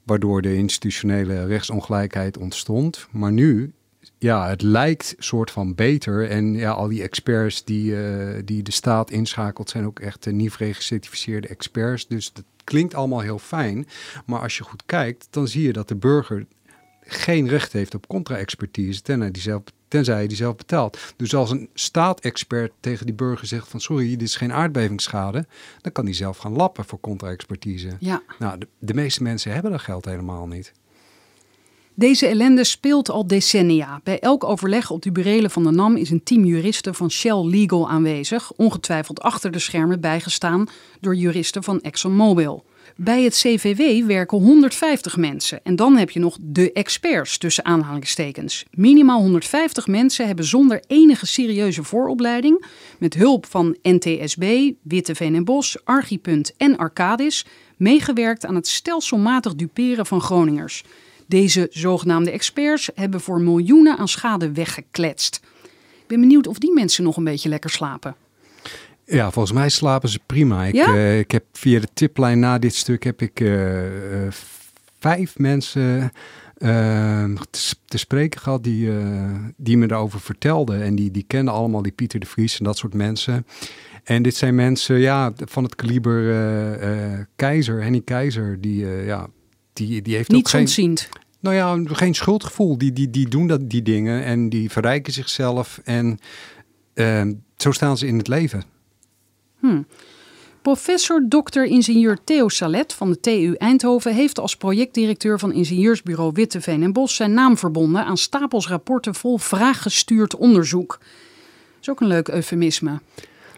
[0.03, 3.07] waardoor de institutionele rechtsongelijkheid ontstond.
[3.11, 3.73] Maar nu,
[4.17, 6.29] ja, het lijkt soort van beter.
[6.29, 10.33] En ja, al die experts die, uh, die de staat inschakelt, zijn ook echt uh,
[10.33, 12.07] NIVRE gecertificeerde experts.
[12.07, 13.87] Dus dat klinkt allemaal heel fijn.
[14.25, 16.45] Maar als je goed kijkt, dan zie je dat de burger
[17.05, 20.97] geen recht heeft op contra-expertise, tenzij die zelf, tenzij hij die zelf betaalt.
[21.15, 25.45] Dus als een staatexpert tegen die burger zegt van sorry, dit is geen aardbevingsschade,
[25.81, 27.97] dan kan hij zelf gaan lappen voor contra-expertise.
[27.99, 28.21] Ja.
[28.39, 30.73] Nou, de, de meeste mensen hebben dat geld helemaal niet.
[31.97, 34.01] Deze ellende speelt al decennia.
[34.03, 37.45] Bij elk overleg op de burelen van de NAM is een team juristen van Shell
[37.45, 40.67] Legal aanwezig, ongetwijfeld achter de schermen bijgestaan
[40.99, 42.65] door juristen van ExxonMobil.
[42.97, 45.59] Bij het CVW werken 150 mensen.
[45.63, 48.65] En dan heb je nog de experts tussen aanhalingstekens.
[48.71, 52.65] Minimaal 150 mensen hebben zonder enige serieuze vooropleiding,
[52.97, 57.45] met hulp van NTSB, Witteveen en Bos, Archipunt en Arcadis,
[57.77, 60.83] meegewerkt aan het stelselmatig duperen van Groningers.
[61.27, 65.41] Deze zogenaamde experts hebben voor miljoenen aan schade weggekletst.
[66.01, 68.15] Ik ben benieuwd of die mensen nog een beetje lekker slapen.
[69.05, 70.65] Ja, volgens mij slapen ze prima.
[70.65, 70.93] Ik, Ja?
[70.93, 74.31] eh, ik heb via de tiplijn na dit stuk heb ik eh, eh,
[74.99, 76.11] vijf mensen
[76.57, 77.23] eh,
[77.85, 78.89] te, spreken gehad die,
[79.57, 80.83] die me daarover vertelden.
[80.83, 83.45] En die, die kennen allemaal die Pieter de Vries en dat soort mensen.
[84.03, 89.27] En dit zijn mensen ja, van het kaliber Keizer, Henny Keizer, die, ja,
[89.73, 90.59] die, die heeft ook Niets geen...
[90.61, 91.09] ontziend.
[91.39, 92.77] Nou ja, geen schuldgevoel.
[92.77, 95.81] Die, die, die doen dat, die dingen en die verrijken zichzelf.
[95.83, 96.19] En
[96.93, 97.21] eh,
[97.57, 98.63] zo staan ze in het leven.
[100.61, 101.61] Professor Dr.
[101.61, 107.15] ingenieur Theo Salet van de TU Eindhoven heeft als projectdirecteur van ingenieursbureau Witteveen en Bos
[107.15, 110.97] zijn naam verbonden aan stapels rapporten vol vraaggestuurd onderzoek.
[110.99, 112.99] Dat is ook een leuk eufemisme.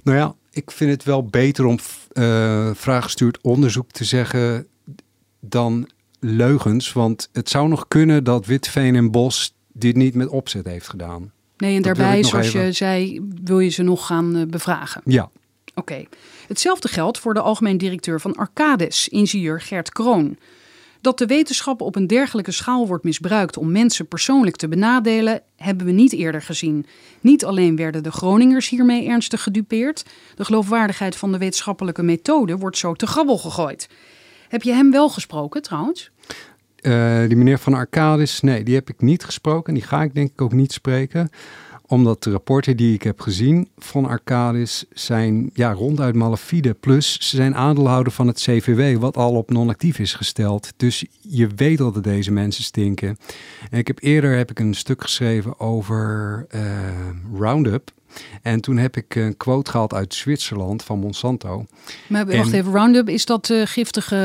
[0.03, 1.77] Nou ja, ik vind het wel beter om
[2.11, 4.67] eh vraaggestuurd onderzoek te zeggen
[5.39, 5.89] dan
[6.19, 6.93] leugens.
[6.93, 11.31] Want het zou nog kunnen dat Witveen en Bos dit niet met opzet heeft gedaan.
[11.57, 15.01] Nee, en Dat daarbij, zoals je zei, wil je ze nog gaan eh, bevragen.
[15.05, 15.29] Ja,
[15.77, 16.03] Oké.
[16.47, 20.37] Hetzelfde geldt voor de algemeen directeur van Arcades, ingenieur Gert Kroon.
[21.01, 25.85] Dat de wetenschap op een dergelijke schaal wordt misbruikt om mensen persoonlijk te benadelen, hebben
[25.85, 26.85] we niet eerder gezien.
[27.21, 30.05] Niet alleen werden de Groningers hiermee ernstig gedupeerd,
[30.35, 33.89] de geloofwaardigheid van de wetenschappelijke methode wordt zo te grabbel gegooid.
[34.47, 36.11] Heb je hem wel gesproken trouwens?
[36.87, 39.73] eh, die meneer van Arcadis, nee, die heb ik niet gesproken.
[39.73, 41.29] Die ga ik denk ik ook niet spreken.
[41.87, 46.73] Omdat de rapporten die ik heb gezien van Arcadis zijn ja, ronduit malafide.
[46.73, 50.73] Plus, ze zijn aandeelhouder van het CVW, wat al op non-actief is gesteld.
[50.77, 53.17] Dus je weet al dat deze mensen stinken.
[53.71, 56.61] En ik heb eerder heb ik een stuk geschreven over eh,
[57.37, 57.91] Roundup.
[58.41, 61.65] En toen heb ik een quote gehaald uit Zwitserland van Monsanto.
[62.09, 64.15] Maar wacht En- even, Roundup, is dat eh, giftige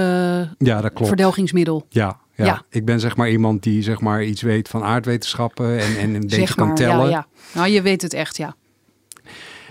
[0.58, 1.08] Ja, dat klopt.
[1.08, 1.86] verdelgingsmiddel?
[1.88, 2.44] Ja, ja.
[2.44, 2.62] Ja.
[2.70, 6.20] ik ben zeg maar iemand die zeg maar iets weet van aardwetenschappen en, en een
[6.28, 7.04] beetje zeg kan maar, tellen.
[7.04, 7.26] ja, ja.
[7.54, 8.56] Nou, je weet het echt, ja.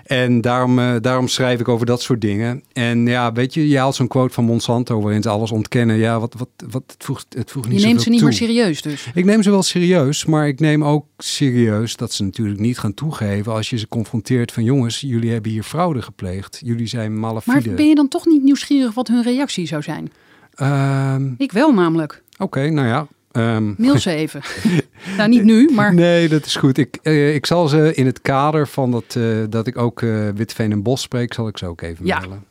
[0.05, 2.63] En daarom, eh, daarom schrijf ik over dat soort dingen.
[2.73, 5.95] En ja, weet je, je haalt zo'n quote van Monsanto waarin ze alles ontkennen.
[5.97, 8.27] Ja, wat, wat, wat het voegt, het voegt niet Je neemt ze niet toe.
[8.27, 9.09] meer serieus dus.
[9.13, 12.93] Ik neem ze wel serieus, maar ik neem ook serieus dat ze natuurlijk niet gaan
[12.93, 16.59] toegeven als je ze confronteert van jongens, jullie hebben hier fraude gepleegd.
[16.63, 17.67] Jullie zijn malafide.
[17.67, 20.11] Maar ben je dan toch niet nieuwsgierig wat hun reactie zou zijn?
[20.53, 22.23] Ehm, Ik wel namelijk.
[22.41, 23.07] Oké, nou ja.
[23.31, 24.41] ehm, Mail ze even.
[25.17, 26.77] nou, niet nu, maar Nee, dat is goed.
[26.77, 30.29] Ik, eh, ik zal ze in het kader van dat, eh, dat ik ook eh
[30.35, 32.17] Witveen en Bos spreek, zal ik ze ook even Ja.
[32.19, 32.43] mailen.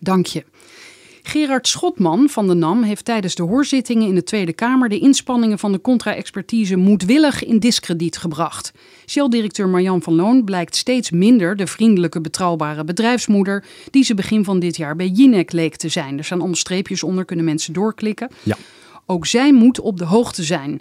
[0.00, 0.44] dank je.
[1.22, 5.58] Gerard Schotman van de NAM heeft tijdens de hoorzittingen in de Tweede Kamer de inspanningen
[5.58, 8.72] van de contra-expertise moedwillig in diskrediet gebracht.
[9.06, 14.58] Shell-directeur Marjan van Loon blijkt steeds minder de vriendelijke, betrouwbare bedrijfsmoeder die ze begin van
[14.58, 16.18] dit jaar bij Jinek leek te zijn.
[16.18, 18.30] Er staan allemaal streepjes onder, kunnen mensen doorklikken.
[18.42, 18.56] Ja.
[19.06, 20.80] Ook zij moet op de hoogte zijn.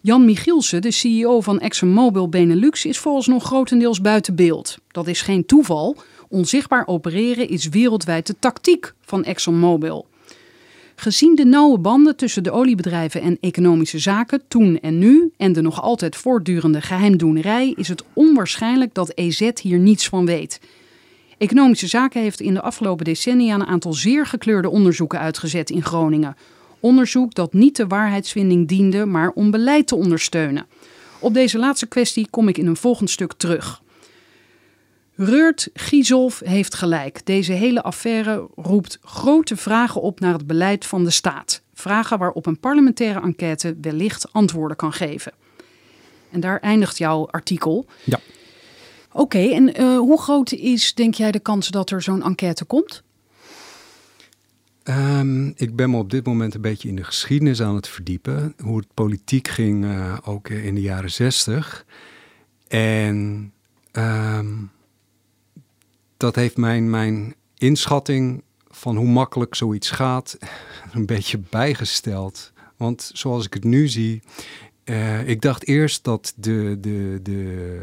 [0.00, 4.76] Jan Michielsen, de CEO van ExxonMobil Benelux, is vooralsnog grotendeels buiten beeld.
[4.90, 5.96] Dat is geen toeval.
[6.34, 10.06] Onzichtbaar opereren is wereldwijd de tactiek van ExxonMobil.
[10.94, 15.60] Gezien de nauwe banden tussen de oliebedrijven en economische zaken toen en nu en de
[15.60, 20.60] nog altijd voortdurende geheimdoenerij is het onwaarschijnlijk dat EZ hier niets van weet.
[21.38, 26.36] Economische Zaken heeft in de afgelopen decennia een aantal zeer gekleurde onderzoeken uitgezet in Groningen.
[26.80, 30.66] Onderzoek dat niet de waarheidsvinding diende, maar om beleid te ondersteunen.
[31.18, 33.82] Op deze laatste kwestie kom ik in een volgend stuk terug.
[35.16, 37.26] Reurt Giesolf heeft gelijk.
[37.26, 41.62] Deze hele affaire roept grote vragen op naar het beleid van de staat.
[41.74, 45.32] Vragen waarop een parlementaire enquête wellicht antwoorden kan geven.
[46.30, 47.86] En daar eindigt jouw artikel.
[48.04, 48.18] Ja.
[49.12, 53.02] Oké, en uh, hoe groot is, denk jij, de kans dat er zo'n enquête komt?
[54.84, 58.54] Um, ik ben me op dit moment een beetje in de geschiedenis aan het verdiepen.
[58.62, 61.84] Hoe het politiek ging, uh, ook in de jaren zestig.
[62.68, 63.52] En
[63.92, 64.70] um,
[66.16, 70.38] dat heeft mijn, mijn inschatting van hoe makkelijk zoiets gaat
[70.92, 72.52] een beetje bijgesteld.
[72.76, 74.22] Want zoals ik het nu zie,
[74.84, 77.78] uh, ik dacht eerst dat de, de, de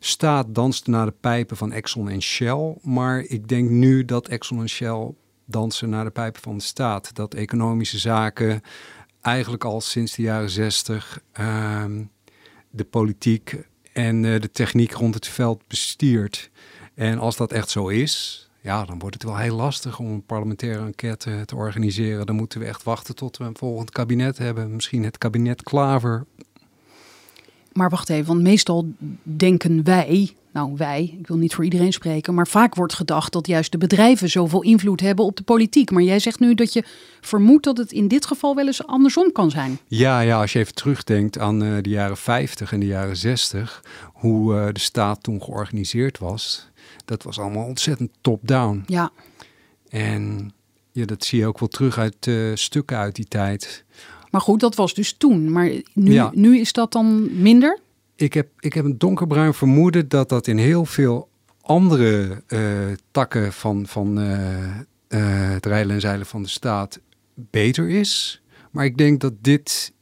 [0.00, 2.76] staat danste naar de pijpen van Exxon en Shell.
[2.82, 5.14] Maar ik denk nu dat Exxon en Shell
[5.44, 7.14] dansen naar de pijpen van de staat.
[7.14, 8.62] Dat economische zaken
[9.20, 11.84] eigenlijk al sinds de jaren zestig uh,
[12.70, 13.56] de politiek
[13.92, 16.50] en uh, de techniek rond het veld bestiert.
[16.96, 20.26] En als dat echt zo is, ja, dan wordt het wel heel lastig om een
[20.26, 22.26] parlementaire enquête te organiseren.
[22.26, 24.74] Dan moeten we echt wachten tot we een volgend kabinet hebben.
[24.74, 26.24] Misschien het kabinet Klaver.
[27.72, 28.88] Maar wacht even, want meestal
[29.22, 33.46] denken wij, nou wij, ik wil niet voor iedereen spreken, maar vaak wordt gedacht dat
[33.46, 35.90] juist de bedrijven zoveel invloed hebben op de politiek.
[35.90, 36.84] Maar jij zegt nu dat je
[37.20, 39.78] vermoedt dat het in dit geval wel eens andersom kan zijn.
[39.86, 43.82] Ja, ja als je even terugdenkt aan uh, de jaren 50 en de jaren 60,
[44.12, 46.68] hoe uh, de staat toen georganiseerd was
[47.04, 48.82] dat was allemaal ontzettend top-down.
[48.86, 49.10] Ja.
[49.88, 50.52] En
[50.92, 53.84] ja, dat zie je ook wel terug uit uh, stukken uit die tijd.
[54.30, 55.52] Maar goed, dat was dus toen.
[55.52, 56.30] Maar nu, ja.
[56.34, 57.78] nu is dat dan minder?
[58.14, 61.28] Ik heb, ik heb een donkerbruin vermoeden dat dat in heel veel
[61.60, 62.60] andere uh,
[63.10, 64.76] takken van, van uh,
[65.52, 67.00] het rijlen en zeilen van de staat
[67.34, 68.42] beter is.
[68.70, 69.92] Maar ik denk dat dit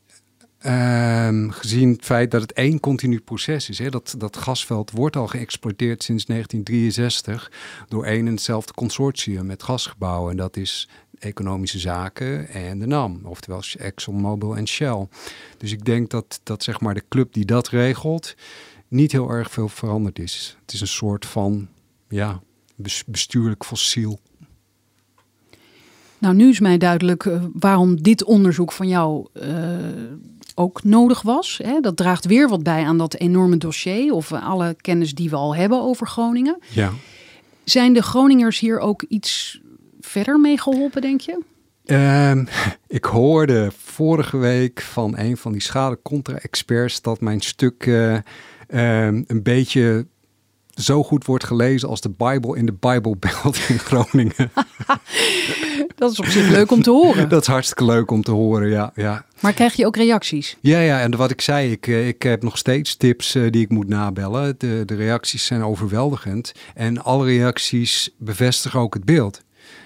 [0.67, 3.79] Um, gezien het feit dat het één continu proces is.
[3.79, 3.89] Hè?
[3.89, 7.53] Dat, dat gasveld wordt al geëxploiteerd sinds 1963
[7.89, 10.31] door één en hetzelfde consortium met gasgebouwen.
[10.31, 10.89] En dat is
[11.19, 15.09] Economische Zaken en de NAM, oftewel ExxonMobil en Shell.
[15.59, 18.35] Dus ik denk dat, dat zeg maar de club die dat regelt
[18.89, 20.57] niet heel erg veel veranderd is.
[20.61, 21.69] Het is een soort van
[22.09, 22.41] ja,
[23.07, 24.21] bestuurlijk fossiel.
[26.19, 29.45] Nou, nu is mij duidelijk uh, waarom dit onderzoek van jou uh,
[30.55, 31.61] ook nodig was.
[31.63, 31.81] Hè?
[31.81, 35.57] Dat draagt weer wat bij aan dat enorme dossier of alle kennis die we al
[35.57, 36.59] hebben over Groningen.
[36.69, 36.93] Ja.
[37.65, 39.61] Zijn de Groningers hier ook iets
[40.01, 41.39] verder mee geholpen, denk je?
[41.85, 42.49] Um,
[42.99, 49.43] ik hoorde vorige week van een van die schade-contra-experts dat mijn stuk uh, um, een
[49.43, 50.07] beetje
[50.75, 54.35] zo goed wordt gelezen als de Bijbel in de Bijbelbelt in Groningen.
[55.97, 57.29] dat is op zich leuk om te horen.
[57.29, 58.93] Dat is hartstikke leuk om te horen, ja.
[58.95, 59.25] ja.
[59.41, 60.57] Maar krijg je ook reacties?
[60.61, 61.01] Ja, ja.
[61.01, 63.89] En wat ik zei, ik, eh, ik heb nog steeds tips uh, die ik moet
[63.89, 64.55] nabellen.
[64.59, 66.53] De, de reacties zijn overweldigend.
[66.75, 69.43] En alle reacties bevestigen ook het beeld.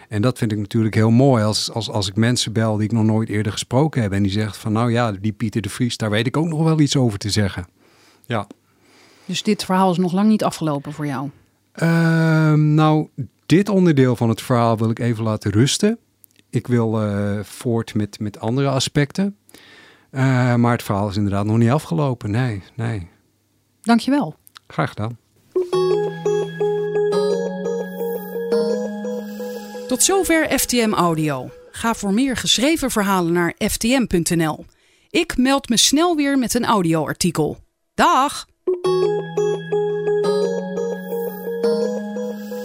[0.09, 2.93] En dat vind ik natuurlijk heel mooi als, als, als ik mensen bel die ik
[2.93, 4.13] nog nooit eerder gesproken heb.
[4.13, 6.63] En die zegt van nou ja, die Pieter de Vries, daar weet ik ook nog
[6.63, 7.67] wel iets over te zeggen.
[8.27, 8.47] Ja.
[9.29, 11.31] Dus dit verhaal is nog lang niet afgelopen voor jou?
[11.83, 13.09] Uh, nou,
[13.47, 15.99] dit onderdeel van het verhaal wil ik even laten rusten.
[16.51, 19.37] Ik wil uh, voort met, met andere aspecten.
[20.11, 22.31] Uh, maar het verhaal is inderdaad nog niet afgelopen.
[22.31, 23.09] Nee, nee.
[23.81, 24.35] Dankjewel.
[24.67, 25.19] Graag gedaan.
[29.89, 31.51] Tot zover FTM Audio.
[31.71, 34.65] Ga voor meer geschreven verhalen naar ftm.nl.
[35.11, 37.59] Ik meld me snel weer met een audioartikel.
[37.95, 38.47] Dag!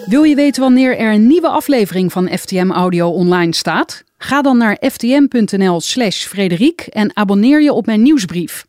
[0.06, 4.04] Wil je weten wanneer er een nieuwe aflevering van FTM Audio online staat?
[4.18, 8.66] Ga dan naar ftm.nl/slash Frederik en abonneer je op mijn nieuwsbrief.